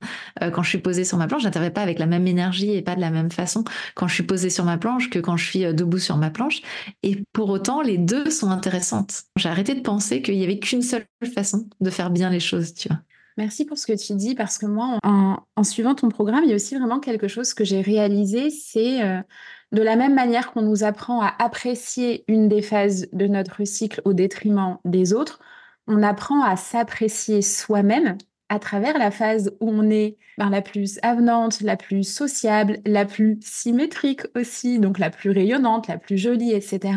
[0.43, 2.81] euh, quand je suis posée sur ma planche, j'interviens pas avec la même énergie et
[2.81, 5.45] pas de la même façon quand je suis posée sur ma planche que quand je
[5.45, 6.63] suis euh, debout sur ma planche.
[7.03, 9.25] Et pour autant les deux sont intéressantes.
[9.37, 12.73] J'ai arrêté de penser qu'il y avait qu'une seule façon de faire bien les choses,
[12.73, 13.01] tu vois.
[13.37, 16.53] Merci pour ce que tu dis, parce que moi, en, suivant ton programme, il y
[16.53, 19.21] a aussi vraiment quelque chose que j'ai réalisé, c'est euh,
[19.73, 24.01] de la même manière qu'on nous apprend à apprécier une des phases de notre cycle
[24.05, 25.41] au détriment des autres,
[25.89, 28.17] on apprend à s'apprécier soi-même
[28.49, 33.05] à travers la phase où on est ben, la plus avenante, la plus sociable, la
[33.05, 36.93] plus symétrique aussi, donc la plus rayonnante, la plus jolie, etc.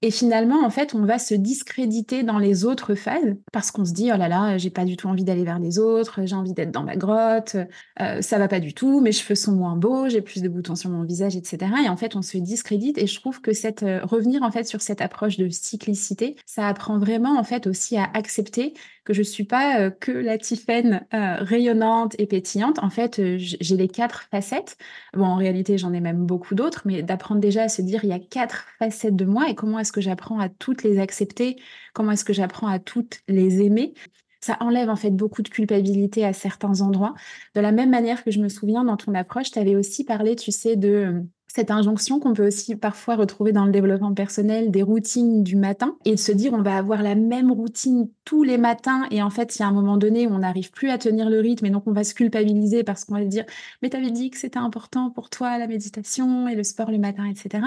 [0.00, 3.92] Et finalement, en fait, on va se discréditer dans les autres phases parce qu'on se
[3.92, 6.52] dit, oh là là, j'ai pas du tout envie d'aller vers les autres, j'ai envie
[6.52, 7.56] d'être dans ma grotte,
[8.00, 10.76] euh, ça va pas du tout, mes cheveux sont moins beaux, j'ai plus de boutons
[10.76, 11.58] sur mon visage, etc.
[11.84, 12.96] Et en fait, on se discrédite.
[12.96, 16.68] Et je trouve que cette, euh, revenir en fait sur cette approche de cyclicité, ça
[16.68, 18.74] apprend vraiment en fait aussi à accepter
[19.08, 22.78] que je suis pas euh, que la Tiffaine rayonnante et pétillante.
[22.80, 24.76] En fait, j'ai les quatre facettes.
[25.14, 28.10] Bon, en réalité, j'en ai même beaucoup d'autres, mais d'apprendre déjà à se dire, il
[28.10, 31.56] y a quatre facettes de moi et comment est-ce que j'apprends à toutes les accepter?
[31.94, 33.94] Comment est-ce que j'apprends à toutes les aimer?
[34.40, 37.14] Ça enlève en fait beaucoup de culpabilité à certains endroits.
[37.54, 40.36] De la même manière que je me souviens dans ton approche, tu avais aussi parlé,
[40.36, 44.70] tu sais, de euh, cette injonction qu'on peut aussi parfois retrouver dans le développement personnel,
[44.70, 48.42] des routines du matin, et de se dire on va avoir la même routine tous
[48.42, 50.90] les matins, et en fait, il y a un moment donné où on n'arrive plus
[50.90, 53.44] à tenir le rythme, et donc on va se culpabiliser parce qu'on va se dire
[53.82, 56.98] mais tu avais dit que c'était important pour toi la méditation et le sport le
[56.98, 57.64] matin, etc.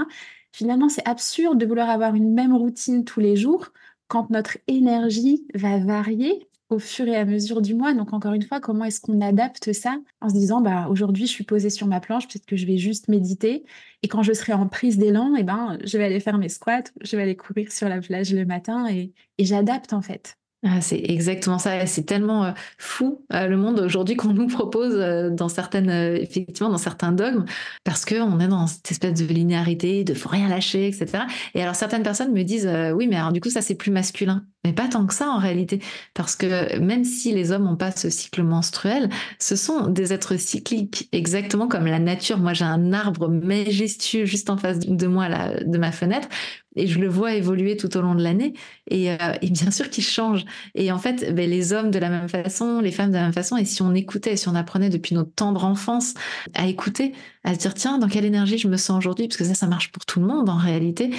[0.51, 3.69] Finalement, c'est absurde de vouloir avoir une même routine tous les jours
[4.07, 7.93] quand notre énergie va varier au fur et à mesure du mois.
[7.93, 11.31] Donc encore une fois, comment est-ce qu'on adapte ça en se disant bah aujourd'hui je
[11.31, 13.63] suis posée sur ma planche, peut-être que je vais juste méditer
[14.03, 16.83] et quand je serai en prise d'élan, eh ben je vais aller faire mes squats,
[17.01, 20.37] je vais aller courir sur la plage le matin et, et j'adapte en fait.
[20.63, 21.87] Ah, c'est exactement ça.
[21.87, 26.69] C'est tellement euh, fou euh, le monde aujourd'hui qu'on nous propose euh, dans certaines, effectivement,
[26.69, 27.45] dans certains dogmes,
[27.83, 31.23] parce qu'on est dans cette espèce de linéarité, de faut rien lâcher, etc.
[31.55, 34.45] Et alors certaines personnes me disent, oui, mais alors du coup ça c'est plus masculin.
[34.63, 35.81] Mais pas tant que ça en réalité,
[36.13, 40.37] parce que même si les hommes n'ont pas ce cycle menstruel, ce sont des êtres
[40.37, 42.37] cycliques, exactement comme la nature.
[42.37, 45.29] Moi j'ai un arbre majestueux juste en face de moi,
[45.65, 46.27] de ma fenêtre,
[46.75, 48.53] et je le vois évoluer tout au long de l'année.
[48.89, 50.45] Et, euh, et, bien sûr qu'il change.
[50.73, 53.33] Et en fait, ben, les hommes de la même façon, les femmes de la même
[53.33, 53.57] façon.
[53.57, 56.13] Et si on écoutait, si on apprenait depuis notre tendre enfance
[56.53, 59.43] à écouter, à se dire tiens, dans quelle énergie je me sens aujourd'hui, parce que
[59.43, 61.11] ça, ça marche pour tout le monde en réalité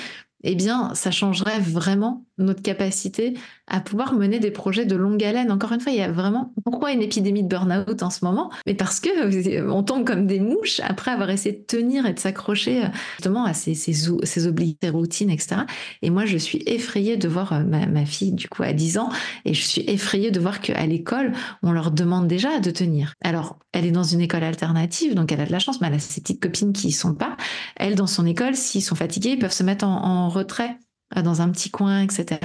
[0.43, 3.35] eh bien, ça changerait vraiment notre capacité
[3.73, 5.51] à pouvoir mener des projets de longue haleine.
[5.51, 8.51] Encore une fois, il y a vraiment pourquoi une épidémie de burn-out en ce moment?
[8.67, 12.13] Mais parce que euh, on tombe comme des mouches après avoir essayé de tenir et
[12.13, 15.63] de s'accrocher euh, justement à ces, ces, ces obligations, routines, etc.
[16.03, 19.09] Et moi, je suis effrayée de voir euh, ma, fille, du coup, à 10 ans,
[19.45, 21.33] et je suis effrayée de voir qu'à l'école,
[21.63, 23.15] on leur demande déjà de tenir.
[23.23, 25.95] Alors, elle est dans une école alternative, donc elle a de la chance, mais elle
[25.95, 27.37] a ses petites copines qui y sont pas.
[27.77, 30.77] Elle, dans son école, s'ils sont fatigués, ils peuvent se mettre en retrait
[31.23, 32.41] dans un petit coin, etc.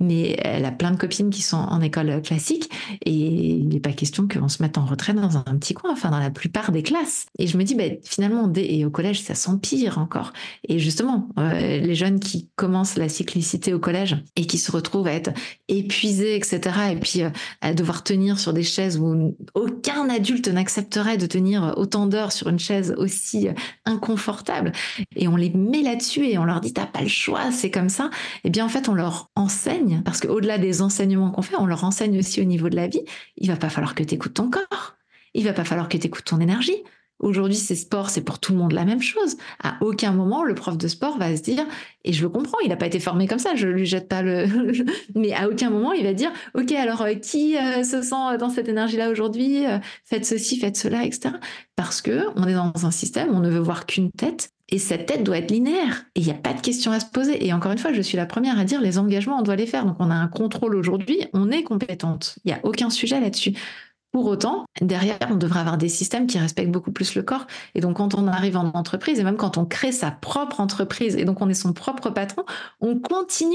[0.00, 2.70] Mais elle a plein de copines qui sont en école classique
[3.04, 6.10] et il n'est pas question qu'on se mette en retrait dans un petit coin, enfin
[6.10, 7.26] dans la plupart des classes.
[7.38, 10.32] Et je me dis, ben, finalement, et au collège, ça s'empire encore.
[10.68, 15.06] Et justement, euh, les jeunes qui commencent la cyclicité au collège et qui se retrouvent
[15.06, 15.30] à être
[15.68, 16.60] épuisés, etc.
[16.92, 21.74] Et puis euh, à devoir tenir sur des chaises où aucun adulte n'accepterait de tenir
[21.76, 23.48] autant d'heures sur une chaise aussi
[23.84, 24.72] inconfortable.
[25.14, 27.88] Et on les met là-dessus et on leur dit, t'as pas le choix, c'est comme
[27.88, 28.05] ça
[28.44, 31.84] eh bien en fait on leur enseigne, parce qu'au-delà des enseignements qu'on fait, on leur
[31.84, 33.02] enseigne aussi au niveau de la vie,
[33.36, 34.96] il va pas falloir que tu écoutes ton corps,
[35.34, 36.82] il va pas falloir que tu écoutes ton énergie.
[37.18, 39.38] Aujourd'hui, c'est sport, c'est pour tout le monde la même chose.
[39.62, 41.64] À aucun moment, le prof de sport va se dire,
[42.04, 44.20] et je le comprends, il n'a pas été formé comme ça, je lui jette pas
[44.20, 44.46] le,
[45.14, 48.50] mais à aucun moment, il va dire, ok, alors euh, qui euh, se sent dans
[48.50, 49.66] cette énergie-là aujourd'hui?
[49.66, 51.36] Euh, Faites ceci, faites cela, etc.
[51.74, 55.06] Parce que on est dans un système, on ne veut voir qu'une tête et cette
[55.06, 56.06] tête doit être linéaire.
[56.14, 57.46] Et il n'y a pas de question à se poser.
[57.46, 59.66] Et encore une fois, je suis la première à dire les engagements, on doit les
[59.66, 59.86] faire.
[59.86, 62.38] Donc on a un contrôle aujourd'hui, on est compétente.
[62.44, 63.54] Il n'y a aucun sujet là-dessus.
[64.12, 67.46] Pour autant, derrière, on devrait avoir des systèmes qui respectent beaucoup plus le corps.
[67.74, 71.16] Et donc, quand on arrive en entreprise, et même quand on crée sa propre entreprise,
[71.16, 72.44] et donc on est son propre patron,
[72.80, 73.54] on continue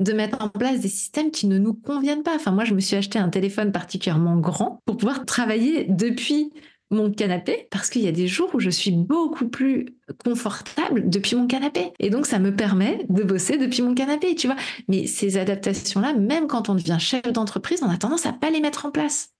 [0.00, 2.34] de mettre en place des systèmes qui ne nous conviennent pas.
[2.34, 6.52] Enfin, moi, je me suis acheté un téléphone particulièrement grand pour pouvoir travailler depuis
[6.92, 9.86] mon canapé parce qu'il y a des jours où je suis beaucoup plus
[10.24, 11.92] confortable depuis mon canapé.
[11.98, 14.56] Et donc, ça me permet de bosser depuis mon canapé, tu vois.
[14.88, 18.60] Mais ces adaptations-là, même quand on devient chef d'entreprise, on a tendance à pas les
[18.60, 19.30] mettre en place.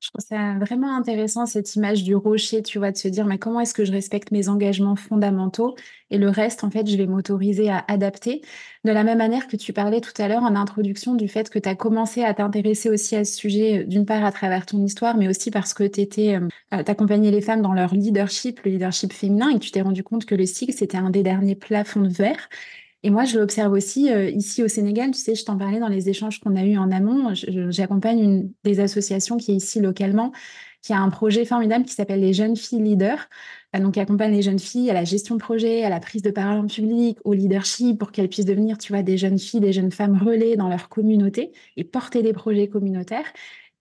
[0.00, 3.38] Je trouve ça vraiment intéressant cette image du rocher, tu vois, de se dire mais
[3.38, 5.74] comment est-ce que je respecte mes engagements fondamentaux
[6.10, 8.40] et le reste, en fait, je vais m'autoriser à adapter.
[8.84, 11.58] De la même manière que tu parlais tout à l'heure en introduction du fait que
[11.58, 15.16] tu as commencé à t'intéresser aussi à ce sujet, d'une part à travers ton histoire,
[15.16, 19.12] mais aussi parce que tu étais, euh, euh, les femmes dans leur leadership, le leadership
[19.12, 22.08] féminin, et tu t'es rendu compte que le cycle, c'était un des derniers plafonds de
[22.08, 22.48] verre.
[23.02, 25.12] Et moi, je l'observe aussi euh, ici au Sénégal.
[25.12, 27.32] Tu sais, je t'en parlais dans les échanges qu'on a eus en amont.
[27.34, 30.32] J'accompagne des associations qui est ici localement,
[30.82, 33.28] qui a un projet formidable qui s'appelle les jeunes filles leaders.
[33.76, 36.22] Euh, donc, qui accompagne les jeunes filles à la gestion de projet, à la prise
[36.22, 39.60] de parole en public, au leadership, pour qu'elles puissent devenir, tu vois, des jeunes filles,
[39.60, 43.32] des jeunes femmes relais dans leur communauté et porter des projets communautaires.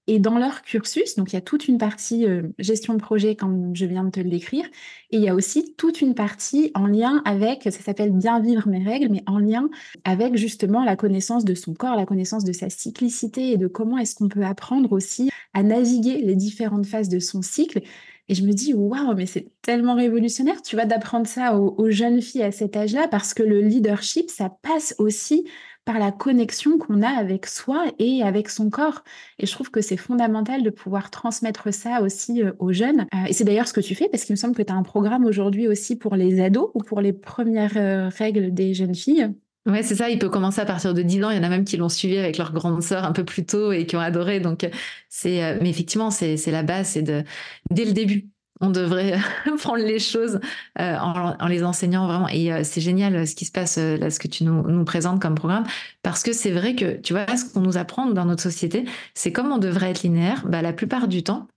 [0.09, 3.35] Et dans leur cursus, donc il y a toute une partie euh, gestion de projet,
[3.35, 4.65] comme je viens de te le décrire,
[5.11, 8.69] et il y a aussi toute une partie en lien avec, ça s'appelle bien vivre
[8.69, 9.69] mes règles, mais en lien
[10.05, 13.97] avec justement la connaissance de son corps, la connaissance de sa cyclicité et de comment
[13.97, 17.81] est-ce qu'on peut apprendre aussi à naviguer les différentes phases de son cycle.
[18.29, 22.21] Et je me dis, waouh, mais c'est tellement révolutionnaire, tu vas d'apprendre ça aux jeunes
[22.21, 25.45] filles à cet âge-là, parce que le leadership, ça passe aussi
[25.87, 29.05] par la connexion qu'on a avec soi et avec son corps.
[29.39, 33.07] Et je trouve que c'est fondamental de pouvoir transmettre ça aussi euh, aux jeunes.
[33.15, 34.75] Euh, et c'est d'ailleurs ce que tu fais, parce qu'il me semble que tu as
[34.75, 38.95] un programme aujourd'hui aussi pour les ados ou pour les premières euh, règles des jeunes
[38.95, 39.33] filles.
[39.65, 40.09] Ouais, c'est ça.
[40.09, 41.29] Il peut commencer à partir de 10 ans.
[41.29, 43.45] Il y en a même qui l'ont suivi avec leur grande sœur un peu plus
[43.45, 44.41] tôt et qui ont adoré.
[44.41, 44.69] Donc,
[45.07, 47.23] c'est, mais effectivement, c'est, la base, c'est de,
[47.71, 48.29] dès le début,
[48.61, 49.19] on devrait
[49.59, 50.39] prendre les choses
[50.79, 52.27] euh, en, les enseignant vraiment.
[52.29, 55.35] Et euh, c'est génial euh, ce qui se passe ce que tu nous, présentes comme
[55.35, 55.65] programme,
[56.03, 59.31] parce que c'est vrai que, tu vois, ce qu'on nous apprend dans notre société, c'est
[59.31, 60.43] comme on devrait être linéaire.
[60.47, 61.47] Bah, la plupart du temps,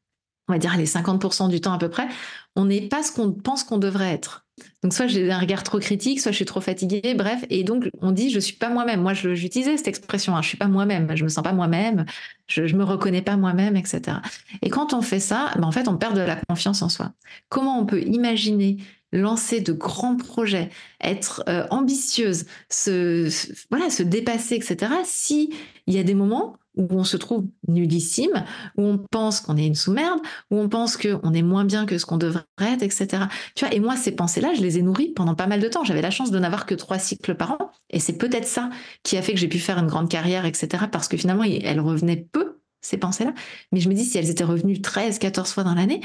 [0.48, 2.08] on va dire les 50% du temps à peu près,
[2.56, 4.46] on n'est pas ce qu'on pense qu'on devrait être.
[4.82, 7.44] Donc soit j'ai un regard trop critique, soit je suis trop fatiguée, bref.
[7.50, 9.00] Et donc on dit je suis pas moi-même.
[9.02, 12.04] Moi, j'utilisais cette expression, hein, je suis pas moi-même, je me sens pas moi-même,
[12.46, 14.18] je, je me reconnais pas moi-même, etc.
[14.62, 17.12] Et quand on fait ça, ben, en fait on perd de la confiance en soi.
[17.48, 18.78] Comment on peut imaginer
[19.12, 20.70] lancer de grands projets,
[21.02, 23.28] être euh, ambitieuse, se,
[23.70, 24.92] voilà, se dépasser, etc.
[25.04, 25.52] Si
[25.86, 28.44] il y a des moments où on se trouve nullissime,
[28.76, 31.98] où on pense qu'on est une sous-merde, où on pense qu'on est moins bien que
[31.98, 33.24] ce qu'on devrait être, etc.
[33.54, 35.84] Tu vois, et moi, ces pensées-là, je les ai nourries pendant pas mal de temps.
[35.84, 38.70] J'avais la chance de n'avoir que trois cycles par an, et c'est peut-être ça
[39.02, 40.84] qui a fait que j'ai pu faire une grande carrière, etc.
[40.90, 43.34] Parce que finalement, elles revenaient peu, ces pensées-là.
[43.72, 46.00] Mais je me dis, si elles étaient revenues 13, 14 fois dans l'année,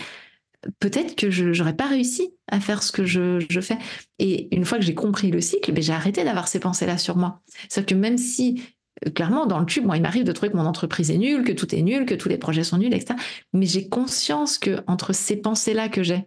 [0.79, 3.77] peut-être que je n'aurais pas réussi à faire ce que je, fais.
[4.19, 7.17] Et une fois que j'ai compris le cycle, ben, j'ai arrêté d'avoir ces pensées-là sur
[7.17, 7.41] moi.
[7.69, 8.61] C'est-à-dire que même si,
[9.05, 11.43] euh, clairement, dans le tube, moi, il m'arrive de trouver que mon entreprise est nulle,
[11.43, 13.15] que tout est nul, que tous les projets sont nuls, etc.
[13.53, 16.25] Mais j'ai conscience que entre ces pensées-là que j'ai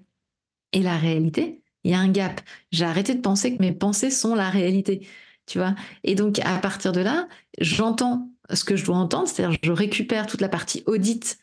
[0.72, 2.41] et la réalité, il y a un gap.
[2.72, 5.07] J'ai arrêté de penser que mes pensées sont la réalité.
[5.47, 5.74] Tu vois
[6.05, 7.26] Et donc, à partir de là,
[7.59, 11.39] j'entends ce que je dois entendre, c'est-à-dire je récupère toute la partie audit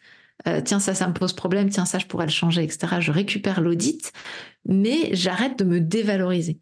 [0.47, 2.97] euh, tiens, ça, ça me pose problème, tiens, ça, je pourrais le changer, etc.
[2.99, 4.11] Je récupère l'audit,
[4.65, 6.59] mais j'arrête de me dévaloriser.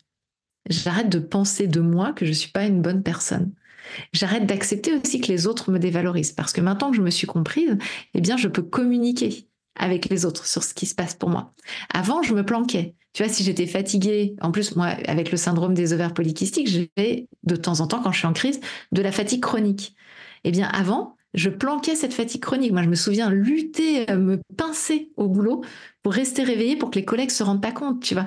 [0.70, 3.54] J'arrête de penser de moi que je ne suis pas une bonne personne.
[4.14, 7.28] J'arrête d'accepter aussi que les autres me dévalorisent parce que maintenant que je me suis
[7.28, 7.78] comprise,
[8.14, 11.54] eh bien, je peux communiquer avec les autres sur ce qui se passe pour moi.
[11.94, 12.96] Avant, je me planquais.
[13.14, 17.28] Tu vois, si j'étais fatiguée, en plus, moi, avec le syndrome des ovaires polykystiques, j'ai
[17.44, 18.60] de temps en temps, quand je suis en crise,
[18.92, 19.96] de la fatigue chronique.
[20.44, 22.72] Eh bien, avant, je planquais cette fatigue chronique.
[22.72, 25.64] Moi, je me souviens lutter, euh, me pincer au boulot
[26.04, 28.26] pour rester réveillée pour que les collègues se rendent pas compte, tu vois.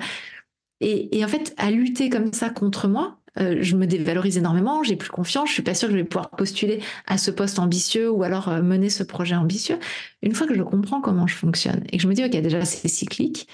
[0.79, 4.95] Et, en fait, à lutter comme ça contre moi, euh, je me dévalorise énormément, j'ai
[4.95, 8.09] plus confiance, je suis pas sûre que je vais pouvoir postuler à ce poste ambitieux
[8.11, 9.79] ou alors euh, mener ce projet ambitieux.
[10.21, 12.63] Une fois que je comprends comment je fonctionne et que je me dis, OK, déjà,
[12.63, 13.47] c'est cyclique,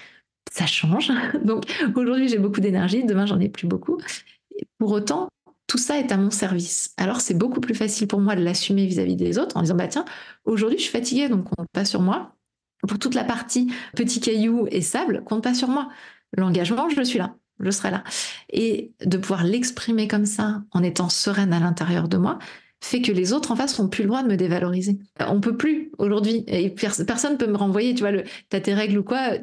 [0.51, 1.12] ça change.
[1.45, 1.64] Donc,
[1.95, 3.97] aujourd'hui, j'ai beaucoup d'énergie, demain, j'en ai plus beaucoup.
[4.80, 5.30] Pour autant,
[5.74, 6.94] tout ça est à mon service.
[6.98, 9.88] Alors c'est beaucoup plus facile pour moi de l'assumer vis-à-vis des autres en disant bah
[9.88, 10.06] tiens,
[10.46, 12.36] aujourd'hui je suis fatiguée donc compte pas sur moi.
[12.88, 15.90] Pour toute la partie petit caillou et sable, compte pas sur moi.
[16.38, 18.04] L'engagement, je suis là, je serai là.
[18.52, 22.38] Et de pouvoir l'exprimer comme ça en étant sereine à l'intérieur de moi,
[22.86, 25.00] fait que les autres en face n'ont plus le droit de me dévaloriser.
[25.28, 26.46] On peut plus aujourd'hui.
[27.08, 29.38] Personne peut me renvoyer, tu vois, le, t'as tes règles ou quoi.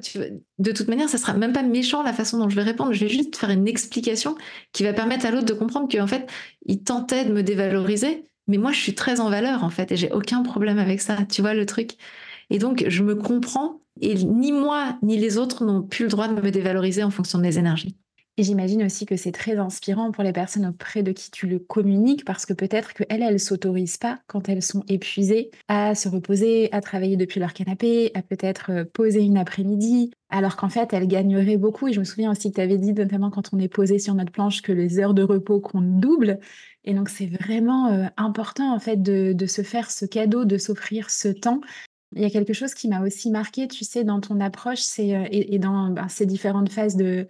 [0.58, 2.92] de toute manière, ça sera même pas méchant la façon dont je vais répondre.
[2.92, 4.36] Je vais juste faire une explication
[4.72, 6.28] qui va permettre à l'autre de comprendre qu'en fait,
[6.66, 9.96] il tentait de me dévaloriser, mais moi, je suis très en valeur, en fait, et
[9.96, 11.16] j'ai aucun problème avec ça.
[11.24, 11.92] Tu vois le truc?
[12.50, 16.28] Et donc, je me comprends, et ni moi, ni les autres n'ont plus le droit
[16.28, 17.96] de me dévaloriser en fonction de mes énergies.
[18.40, 21.58] Et j'imagine aussi que c'est très inspirant pour les personnes auprès de qui tu le
[21.58, 26.08] communiques parce que peut-être qu'elles, elles ne s'autorisent pas quand elles sont épuisées à se
[26.08, 30.94] reposer, à travailler depuis leur canapé, à peut-être euh, poser une après-midi, alors qu'en fait,
[30.94, 31.88] elles gagneraient beaucoup.
[31.88, 34.14] Et je me souviens aussi que tu avais dit, notamment quand on est posé sur
[34.14, 36.38] notre planche, que les heures de repos comptent double.
[36.84, 41.10] Et donc, c'est vraiment euh, important, en fait, de, se faire ce cadeau, de s'offrir
[41.10, 41.60] ce temps
[42.16, 45.26] il y a quelque chose qui m'a aussi marqué, tu sais, dans ton approche, euh,
[45.30, 47.28] et, dans ben, ces différentes phases de,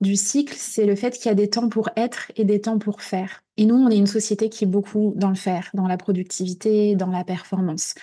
[0.00, 2.78] du cycle, c'est le fait qu'il y a des temps pour être et des temps
[2.78, 3.42] pour faire.
[3.56, 6.94] Et nous, on est une société qui est beaucoup dans le faire, dans la productivité,
[6.94, 7.94] dans la performance.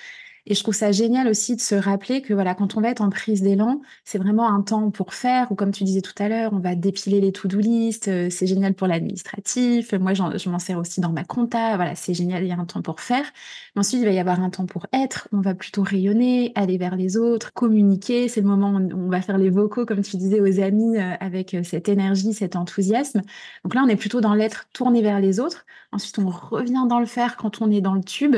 [0.48, 3.02] Et je trouve ça génial aussi de se rappeler que voilà, quand on va être
[3.02, 6.30] en prise d'élan, c'est vraiment un temps pour faire, ou comme tu disais tout à
[6.30, 10.60] l'heure, on va dépiler les to-do list, euh, c'est génial pour l'administratif, moi je m'en
[10.60, 13.26] sers aussi dans ma compta, voilà, c'est génial, il y a un temps pour faire.
[13.76, 16.78] Mais ensuite, il va y avoir un temps pour être, on va plutôt rayonner, aller
[16.78, 20.18] vers les autres, communiquer, c'est le moment où on va faire les vocaux, comme tu
[20.18, 23.22] disais, aux amis, euh, avec euh, cette énergie, cet enthousiasme.
[23.64, 25.66] Donc là, on est plutôt dans l'être tourné vers les autres.
[25.92, 28.36] Ensuite, on revient dans le faire quand on est dans le tube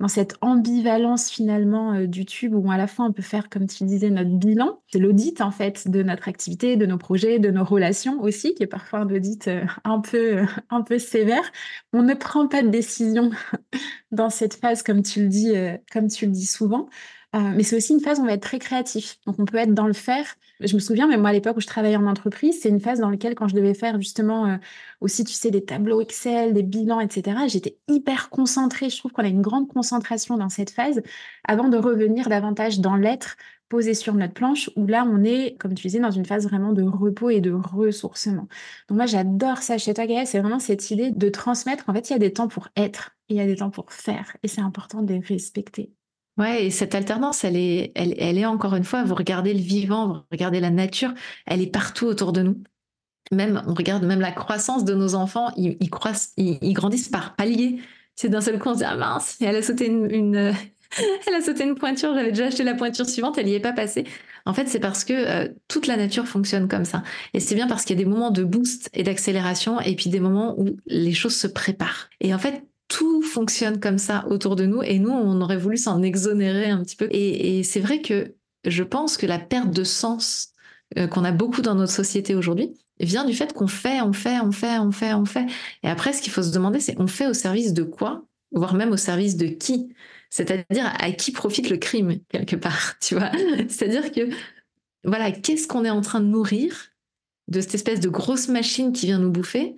[0.00, 3.66] dans cette ambivalence finalement euh, du tube où à la fin on peut faire, comme
[3.66, 4.80] tu disais, notre bilan.
[4.92, 8.62] C'est l'audit en fait de notre activité, de nos projets, de nos relations aussi, qui
[8.62, 11.50] est parfois un audit euh, un peu, euh, un peu sévère.
[11.92, 13.30] On ne prend pas de décision
[14.12, 15.52] dans cette phase, comme tu le dis,
[15.92, 16.88] comme tu le dis souvent.
[17.34, 19.18] mais c'est aussi une phase où on va être très créatif.
[19.26, 20.36] Donc on peut être dans le faire.
[20.60, 23.00] Je me souviens, même moi à l'époque où je travaillais en entreprise, c'est une phase
[23.00, 24.58] dans laquelle quand je devais faire justement
[25.00, 27.38] aussi, tu sais, des tableaux Excel, des bilans, etc.
[27.46, 28.90] J'étais hyper concentrée.
[28.90, 31.02] Je trouve qu'on a une grande concentration dans cette phase
[31.44, 33.36] avant de revenir davantage dans l'être
[33.68, 36.72] posé sur notre planche, où là, on est, comme tu disais, dans une phase vraiment
[36.72, 38.48] de repos et de ressourcement.
[38.88, 40.04] Donc moi, j'adore ça chez toi.
[40.24, 43.16] C'est vraiment cette idée de transmettre qu'en fait, il y a des temps pour être
[43.28, 44.36] et il y a des temps pour faire.
[44.42, 45.92] Et c'est important de les respecter.
[46.38, 49.60] Ouais, et cette alternance, elle est, elle, elle est encore une fois, vous regardez le
[49.60, 51.12] vivant, vous regardez la nature,
[51.46, 52.62] elle est partout autour de nous
[53.32, 57.80] même, on regarde même la croissance de nos enfants, ils, ils, grandissent par paliers.
[58.14, 60.34] C'est d'un seul coup, on se dit, ah mince, elle a sauté une,
[61.26, 63.72] elle a sauté une pointure, j'avais déjà acheté la pointure suivante, elle n'y est pas
[63.72, 64.04] passée.
[64.46, 67.02] En fait, c'est parce que euh, toute la nature fonctionne comme ça.
[67.34, 70.08] Et c'est bien parce qu'il y a des moments de boost et d'accélération et puis
[70.08, 72.08] des moments où les choses se préparent.
[72.20, 75.76] Et en fait, tout fonctionne comme ça autour de nous et nous, on aurait voulu
[75.76, 77.08] s'en exonérer un petit peu.
[77.10, 78.34] et c'est vrai que
[78.64, 80.52] je pense que la perte de sens
[81.10, 84.52] qu'on a beaucoup dans notre société aujourd'hui vient du fait qu'on fait, on fait, on
[84.52, 85.46] fait, on fait, on fait.
[85.82, 88.74] Et après, ce qu'il faut se demander, c'est on fait au service de quoi, voire
[88.74, 89.94] même au service de qui?
[90.30, 94.28] C'est-à-dire à qui profite le crime, quelque part, C'est-à-dire que,
[95.04, 96.88] voilà, qu'est-ce qu'on est en train de nourrir
[97.48, 99.76] de cette espèce de grosse machine qui vient nous bouffer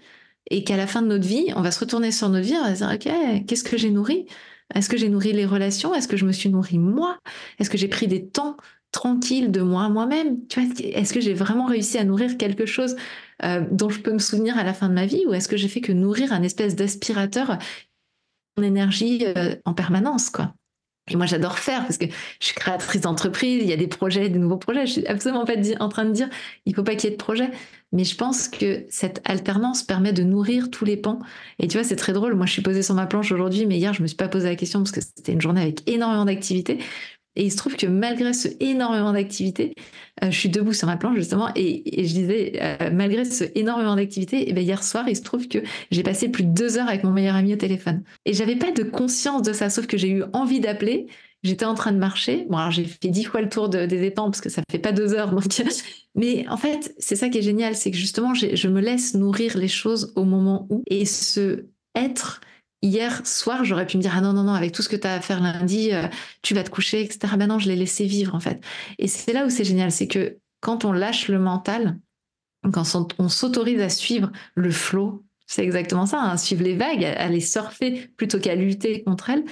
[0.50, 2.64] et qu'à la fin de notre vie, on va se retourner sur notre vie, on
[2.64, 4.26] va se dire, OK, qu'est-ce que j'ai nourri?
[4.74, 5.94] Est-ce que j'ai nourri les relations?
[5.94, 7.18] Est-ce que je me suis nourri moi?
[7.58, 8.56] Est-ce que j'ai pris des temps
[8.92, 10.46] tranquilles de moi moi-même?
[10.48, 12.96] Tu vois, est-ce que j'ai vraiment réussi à nourrir quelque chose
[13.42, 15.24] euh, dont je peux me souvenir à la fin de ma vie?
[15.26, 17.58] Ou est-ce que j'ai fait que nourrir un espèce d'aspirateur
[18.56, 20.54] en énergie euh, en permanence, quoi?
[21.10, 24.28] Et moi, j'adore faire parce que je suis créatrice d'entreprise, il y a des projets,
[24.28, 24.86] des nouveaux projets.
[24.86, 26.28] Je suis absolument pas en train de dire
[26.66, 27.50] il faut pas qu'il y ait de projets.
[27.92, 31.18] Mais je pense que cette alternance permet de nourrir tous les pans.
[31.58, 32.34] Et tu vois, c'est très drôle.
[32.36, 34.48] Moi, je suis posée sur ma planche aujourd'hui, mais hier, je me suis pas posé
[34.48, 36.78] la question parce que c'était une journée avec énormément d'activités.
[37.40, 39.74] Et il se trouve que malgré ce énormément d'activités,
[40.22, 43.96] euh, je suis debout sur ma planche justement et, je disais, euh, malgré ce énormément
[43.96, 45.60] d'activités, et eh ben, hier soir, il se trouve que
[45.90, 48.02] j'ai passé plus de deux heures avec mon meilleur ami au téléphone.
[48.26, 51.06] Et j'avais pas de conscience de ça, sauf que j'ai eu envie d'appeler.
[51.42, 52.44] J'étais en train de marcher.
[52.50, 54.92] Bon, alors j'ai fait dix fois le tour des étangs parce que ça fait pas
[54.92, 55.30] deux heures.
[55.30, 55.44] Donc...
[56.14, 59.56] Mais en fait, c'est ça qui est génial, c'est que justement, je me laisse nourrir
[59.56, 61.64] les choses au moment où et ce
[61.94, 62.42] être
[62.82, 65.06] hier soir, j'aurais pu me dire, ah non, non, non, avec tout ce que tu
[65.06, 66.06] as à faire lundi, euh,
[66.42, 67.34] tu vas te coucher, etc.
[67.36, 68.60] Ben non, je l'ai laissé vivre, en fait.
[68.98, 71.98] Et c'est là où c'est génial, c'est que quand on lâche le mental,
[72.72, 72.84] quand
[73.18, 77.40] on, s'autorise à suivre le flot, c'est exactement ça, hein, suivre les vagues, à les
[77.40, 79.44] surfer plutôt qu'à lutter contre elles,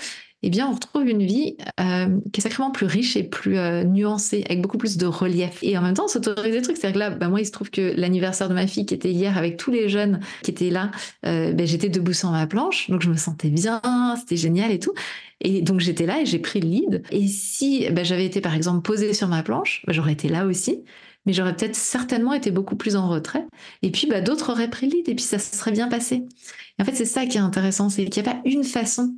[0.42, 3.82] eh bien, on retrouve une vie euh, qui est sacrément plus riche et plus euh,
[3.82, 5.58] nuancée, avec beaucoup plus de relief.
[5.62, 6.76] Et en même temps, on s'autorise des trucs.
[6.76, 9.10] C'est-à-dire que là, bah, moi, il se trouve que l'anniversaire de ma fille, qui était
[9.10, 10.92] hier avec tous les jeunes qui étaient là,
[11.26, 13.80] euh, bah, j'étais debout sur ma planche, donc je me sentais bien,
[14.16, 14.92] c'était génial et tout.
[15.40, 17.02] Et donc j'étais là et j'ai pris le lead.
[17.10, 20.82] Et si bah, j'avais été par exemple posée sur ma planche, j'aurais été là aussi
[21.26, 23.44] mais j'aurais peut-être certainement été beaucoup plus en retrait.
[23.82, 26.24] Et puis, d'autres auraient pris le lead et puis ça se serait bien passé.
[26.78, 29.14] Et en fait, c'est ça qui est intéressant, c'est qu'il n'y a pas une façon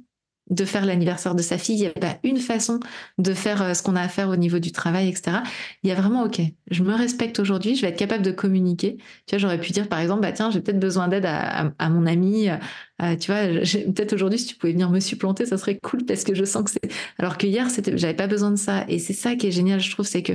[0.50, 2.80] de faire l'anniversaire de sa fille, il n'y a pas une façon
[3.18, 5.38] de faire euh, ce qu'on a à faire au niveau du travail, etc.
[5.82, 6.40] Il y a vraiment, OK,
[6.70, 8.96] je me respecte aujourd'hui, je vais être capable de communiquer.
[9.26, 12.06] Tu vois, j'aurais pu dire, par exemple, bah, tiens, j'ai peut-être besoin d'aide à, mon
[12.06, 12.48] ami.
[12.48, 16.24] Euh, tu vois, peut-être aujourd'hui, si tu pouvais venir me supplanter, ça serait cool parce
[16.24, 16.92] que je sens que c'est.
[17.18, 18.84] Alors que hier, j'avais pas besoin de ça.
[18.88, 20.32] Et c'est ça qui est génial, je trouve, c'est que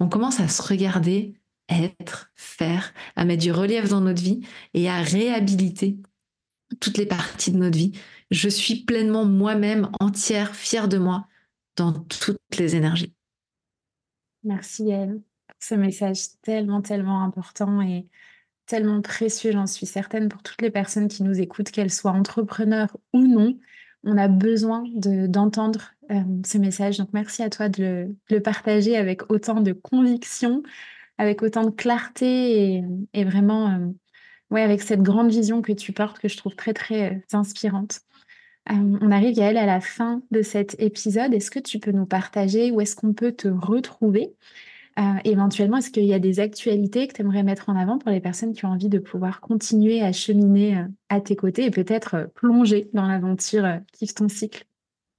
[0.00, 1.34] on commence à se regarder,
[1.68, 4.40] être, faire, à mettre du relief dans notre vie
[4.74, 5.98] et à réhabiliter
[6.80, 7.92] toutes les parties de notre vie.
[8.30, 11.26] Je suis pleinement moi-même, entière, fière de moi
[11.76, 13.14] dans toutes les énergies.
[14.44, 15.20] Merci elle.
[15.60, 18.06] Ce message tellement, tellement important et
[18.66, 22.96] tellement précieux, j'en suis certaine, pour toutes les personnes qui nous écoutent, qu'elles soient entrepreneurs
[23.12, 23.58] ou non.
[24.04, 26.98] On a besoin d'entendre euh, ce message.
[26.98, 30.62] Donc merci à toi de le, partager avec autant de conviction,
[31.16, 33.70] avec autant de clarté et, vraiment...
[33.70, 33.88] Euh,
[34.50, 38.00] ouais, avec cette grande vision que tu portes, que je trouve très, très euh, inspirante.
[38.70, 41.34] Euh, on arrive, Yael, à la fin de cet épisode.
[41.34, 44.34] Est-ce que tu peux nous partager où est-ce qu'on peut te retrouver?
[44.98, 48.10] Euh, Éventuellement, est-ce qu'il y a des actualités que tu aimerais mettre en avant pour
[48.10, 52.30] les personnes qui ont envie de pouvoir continuer à cheminer à tes côtés et peut-être
[52.34, 54.64] plonger dans l'aventure Kiffe ton cycle?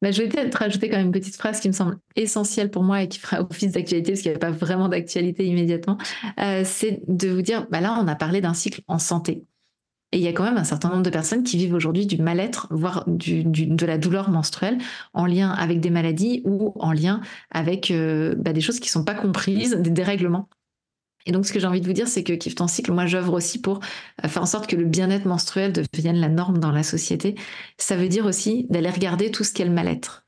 [0.02, 2.84] Bah, je vais peut-être rajouter quand même une petite phrase qui me semble essentielle pour
[2.84, 5.97] moi et qui fera office d'actualité parce qu'il n'y a pas vraiment d'actualité immédiatement.
[6.39, 9.43] Euh, c'est de vous dire, bah là, on a parlé d'un cycle en santé.
[10.12, 12.18] Et il y a quand même un certain nombre de personnes qui vivent aujourd'hui du
[12.18, 14.80] mal-être, voire de la douleur menstruelle
[15.14, 18.91] en lien avec des maladies ou en lien avec euh, bah, des choses qui ne
[18.93, 20.49] sont pas comprises, des dérèglements
[21.26, 23.05] et donc, ce que j'ai envie de vous dire, c'est que Kiffe ton cycle, moi,
[23.05, 23.82] j'œuvre aussi pour
[24.24, 27.36] euh, faire en sorte que le bien-être menstruel devienne la norme dans la société.
[27.78, 30.26] Ça veut dire aussi d'aller regarder tout ce qu'est le mal-être.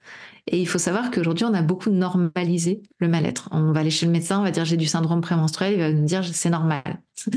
[0.48, 3.50] Et il faut savoir qu'aujourd'hui, on a beaucoup normalisé le mal-être.
[3.52, 5.92] On va aller chez le médecin, on va dire j'ai du syndrome prémenstruel, il va
[5.92, 6.84] nous dire c'est normal.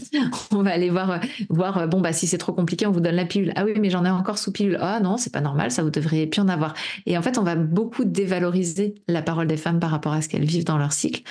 [0.52, 3.26] on va aller voir, voir bon, bah, si c'est trop compliqué, on vous donne la
[3.26, 3.52] pilule.
[3.56, 4.78] Ah oui, mais j'en ai encore sous pilule.
[4.80, 6.74] Ah non, c'est pas normal, ça vous devriez plus en avoir.
[7.06, 10.28] Et en fait, on va beaucoup dévaloriser la parole des femmes par rapport à ce
[10.28, 11.22] qu'elles vivent dans leur cycle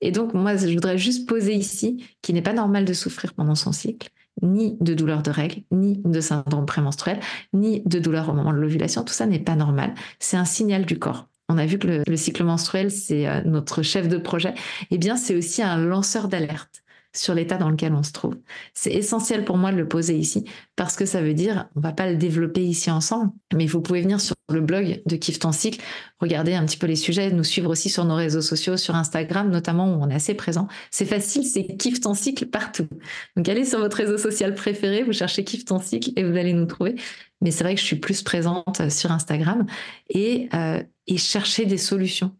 [0.00, 3.54] et donc, moi, je voudrais juste poser ici qu'il n'est pas normal de souffrir pendant
[3.54, 4.10] son cycle,
[4.42, 7.20] ni de douleur de règles, ni de syndrome prémenstruel,
[7.52, 9.02] ni de douleur au moment de l'ovulation.
[9.02, 9.94] Tout ça n'est pas normal.
[10.18, 11.28] C'est un signal du corps.
[11.48, 14.54] On a vu que le, cycle menstruel, c'est euh, notre chef de projet.
[14.90, 16.82] Eh bien, c'est aussi un lanceur d'alerte
[17.16, 18.36] sur l'état dans lequel on se trouve.
[18.74, 20.44] C'est essentiel pour moi de le poser ici
[20.76, 24.02] parce que ça veut dire, on va pas le développer ici ensemble, mais vous pouvez
[24.02, 25.82] venir sur le blog de Kiffe ton cycle,
[26.20, 29.50] regarder un petit peu les sujets, nous suivre aussi sur nos réseaux sociaux, sur Instagram
[29.50, 30.68] notamment où on est assez présent.
[30.90, 32.88] C'est facile, c'est Kiffe ton cycle partout.
[33.36, 36.52] Donc allez sur votre réseau social préféré, vous cherchez Kiffe ton cycle et vous allez
[36.52, 36.96] nous trouver.
[37.40, 39.66] Mais c'est vrai que je suis plus présente sur Instagram
[40.08, 42.32] et, euh, et chercher des solutions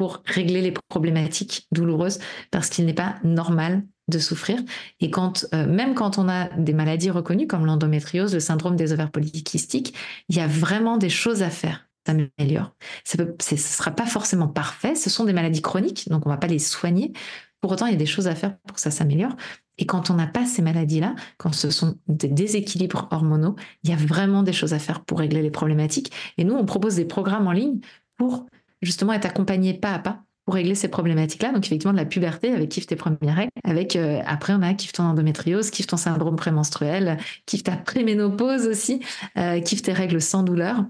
[0.00, 2.20] pour régler les problématiques douloureuses
[2.50, 4.60] parce qu'il n'est pas normal de souffrir.
[5.00, 8.92] Et quand, euh, même quand on a des maladies reconnues comme l'endométriose, le syndrome des
[8.92, 9.94] ovaires polykystiques,
[10.28, 11.86] il y a vraiment des choses à faire.
[12.06, 12.74] Ça améliore.
[13.04, 14.94] ce ne sera pas forcément parfait.
[14.94, 17.12] Ce sont des maladies chroniques, donc on ne va pas les soigner.
[17.60, 19.36] Pour autant, il y a des choses à faire pour que ça s'améliore.
[19.76, 23.92] Et quand on n'a pas ces maladies-là, quand ce sont des déséquilibres hormonaux, il y
[23.92, 26.12] a vraiment des choses à faire pour régler les problématiques.
[26.38, 27.80] Et nous, on propose des programmes en ligne
[28.16, 28.46] pour
[28.82, 31.52] justement être accompagné pas à pas pour régler ces problématiques-là.
[31.52, 34.74] Donc effectivement, de la puberté avec Kiffe tes premières règles, avec euh, après on a
[34.74, 39.00] Kiffe ton endométriose, Kiffe ton syndrome prémenstruel, Kiffe ta préménopause aussi,
[39.38, 40.84] euh, Kiffe tes règles sans douleur.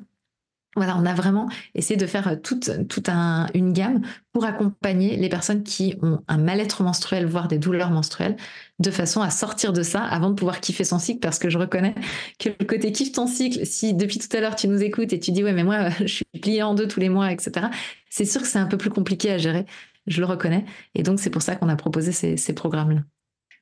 [0.76, 2.70] Voilà, on a vraiment essayé de faire euh, toute,
[3.54, 4.02] une gamme
[4.32, 8.36] pour accompagner les personnes qui ont un mal-être menstruel, voire des douleurs menstruelles,
[8.78, 11.58] de façon à sortir de ça avant de pouvoir kiffer son cycle, parce que je
[11.58, 11.96] reconnais
[12.38, 15.18] que le côté kiffe ton cycle, si depuis tout à l'heure tu nous écoutes et
[15.18, 17.66] tu dis ouais mais moi je suis pliée en deux tous les mois, etc.,
[18.08, 19.66] c'est sûr que c'est un peu plus compliqué à gérer,
[20.06, 20.64] je le reconnais,
[20.94, 23.02] et donc c'est pour ça qu'on a proposé ces programmes-là.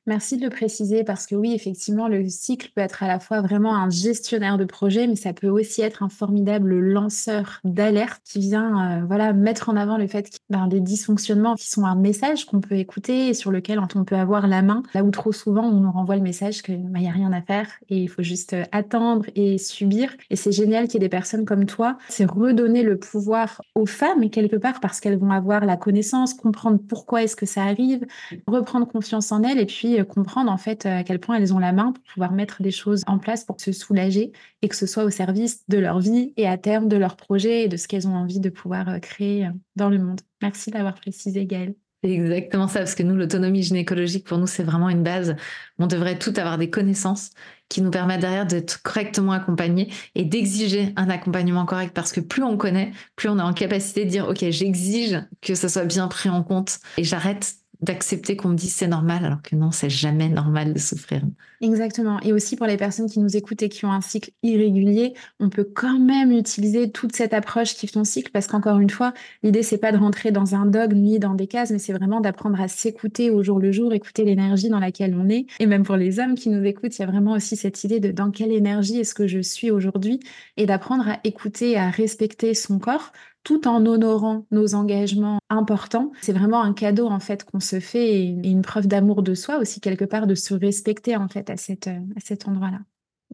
[0.05, 3.41] Merci de le préciser parce que oui, effectivement, le cycle peut être à la fois
[3.41, 8.39] vraiment un gestionnaire de projet, mais ça peut aussi être un formidable lanceur d'alerte qui
[8.39, 11.95] vient euh, voilà, mettre en avant le fait y a des dysfonctionnements qui sont un
[11.95, 15.31] message qu'on peut écouter et sur lequel on peut avoir la main, là où trop
[15.31, 18.09] souvent on nous renvoie le message qu'il bah, n'y a rien à faire et il
[18.09, 20.15] faut juste euh, attendre et subir.
[20.29, 21.97] Et c'est génial qu'il y ait des personnes comme toi.
[22.09, 26.79] C'est redonner le pouvoir aux femmes quelque part parce qu'elles vont avoir la connaissance, comprendre
[26.87, 28.05] pourquoi est-ce que ça arrive,
[28.47, 31.59] reprendre confiance en elles et puis euh, comprendre en fait à quel point elles ont
[31.59, 34.31] la main pour pouvoir mettre des choses en place pour se soulager
[34.61, 37.63] et que ce soit au service de leur vie et à terme de leur projet
[37.63, 40.21] et de ce qu'elles ont envie de pouvoir euh, créer euh, dans le monde.
[40.41, 41.75] Merci d'avoir précisé Gaëlle.
[42.01, 45.35] Exactement ça, parce que nous, l'autonomie gynécologique, pour nous, c'est vraiment une base.
[45.79, 47.31] On devrait tout avoir des connaissances
[47.67, 52.41] qui nous permettent derrière d'être correctement accompagnés et d'exiger un accompagnement correct, parce que plus
[52.41, 56.07] on connaît, plus on est en capacité de dire, OK, j'exige que ça soit bien
[56.07, 59.89] pris en compte et j'arrête d'accepter qu'on me dise c'est normal, alors que non, c'est
[59.89, 61.21] jamais normal de souffrir.
[61.61, 62.19] Exactement.
[62.21, 65.49] Et aussi pour les personnes qui nous écoutent et qui ont un cycle irrégulier, on
[65.49, 69.13] peut quand même utiliser toute cette approche qui fait ton cycle, parce qu'encore une fois,
[69.43, 72.21] l'idée c'est pas de rentrer dans un dogme ni dans des cases, mais c'est vraiment
[72.21, 75.45] d'apprendre à s'écouter au jour le jour, écouter l'énergie dans laquelle on est.
[75.59, 77.99] Et même pour les hommes qui nous écoutent, il y a vraiment aussi cette idée
[77.99, 80.19] de dans quelle énergie est-ce que je suis aujourd'hui,
[80.57, 83.13] et d'apprendre à écouter, à respecter son corps
[83.43, 86.11] tout en honorant nos engagements importants.
[86.21, 89.57] C'est vraiment un cadeau en fait qu'on se fait et une preuve d'amour de soi
[89.57, 92.79] aussi quelque part de se respecter en fait à, à cet endroit-là.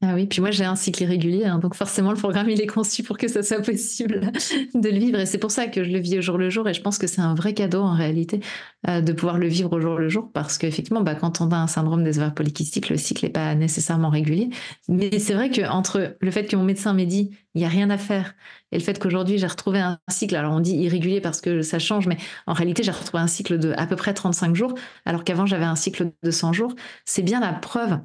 [0.01, 2.67] Ah oui, puis moi j'ai un cycle irrégulier, hein, donc forcément le programme il est
[2.67, 4.29] conçu pour que ça soit possible
[4.73, 6.67] de le vivre et c'est pour ça que je le vis au jour le jour
[6.67, 8.41] et je pense que c'est un vrai cadeau en réalité
[8.89, 11.55] euh, de pouvoir le vivre au jour le jour parce qu'effectivement bah, quand on a
[11.55, 14.49] un syndrome des ovaires polykystiques, le cycle n'est pas nécessairement régulier.
[14.89, 17.89] Mais c'est vrai qu'entre le fait que mon médecin m'ait dit il n'y a rien
[17.89, 18.35] à faire
[18.73, 21.79] et le fait qu'aujourd'hui j'ai retrouvé un cycle, alors on dit irrégulier parce que ça
[21.79, 22.17] change, mais
[22.47, 24.73] en réalité j'ai retrouvé un cycle de à peu près 35 jours
[25.05, 26.75] alors qu'avant j'avais un cycle de 100 jours,
[27.05, 27.97] c'est bien la preuve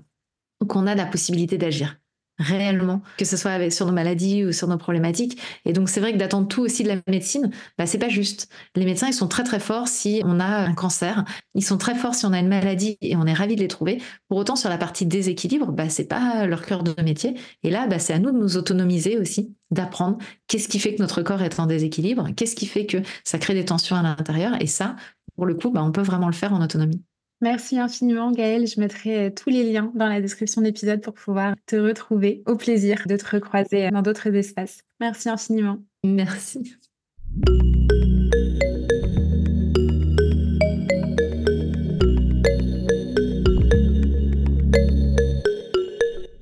[0.66, 2.00] qu'on a la possibilité d'agir
[2.40, 5.38] réellement, que ce soit sur nos maladies ou sur nos problématiques.
[5.66, 8.48] Et donc, c'est vrai que d'attendre tout aussi de la médecine, bah, c'est pas juste.
[8.74, 11.24] Les médecins, ils sont très, très forts si on a un cancer.
[11.54, 13.68] Ils sont très forts si on a une maladie et on est ravi de les
[13.68, 14.00] trouver.
[14.28, 17.34] Pour autant, sur la partie déséquilibre, bah, c'est pas leur cœur de métier.
[17.62, 21.02] Et là, bah, c'est à nous de nous autonomiser aussi, d'apprendre qu'est-ce qui fait que
[21.02, 24.60] notre corps est en déséquilibre, qu'est-ce qui fait que ça crée des tensions à l'intérieur.
[24.62, 24.96] Et ça,
[25.36, 27.02] pour le coup, bah, on peut vraiment le faire en autonomie.
[27.42, 28.66] Merci infiniment, Gaëlle.
[28.66, 32.42] Je mettrai euh, tous les liens dans la description de l'épisode pour pouvoir te retrouver.
[32.46, 34.82] Au plaisir de te recroiser dans d'autres espaces.
[35.00, 35.78] Merci infiniment.
[36.04, 36.76] Merci.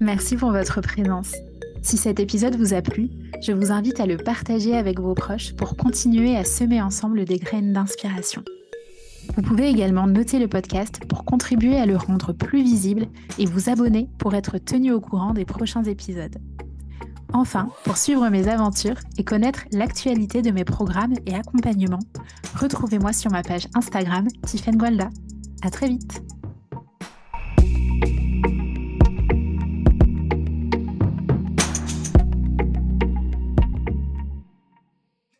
[0.00, 1.32] Merci pour votre présence.
[1.82, 3.08] Si cet épisode vous a plu,
[3.40, 7.38] je vous invite à le partager avec vos proches pour continuer à semer ensemble des
[7.38, 8.42] graines d'inspiration.
[9.36, 13.06] Vous pouvez également noter le podcast pour contribuer à le rendre plus visible
[13.38, 16.36] et vous abonner pour être tenu au courant des prochains épisodes.
[17.32, 21.98] Enfin, pour suivre mes aventures et connaître l'actualité de mes programmes et accompagnements,
[22.54, 25.10] retrouvez-moi sur ma page Instagram Tiffen Gualda.
[25.62, 26.22] À très vite!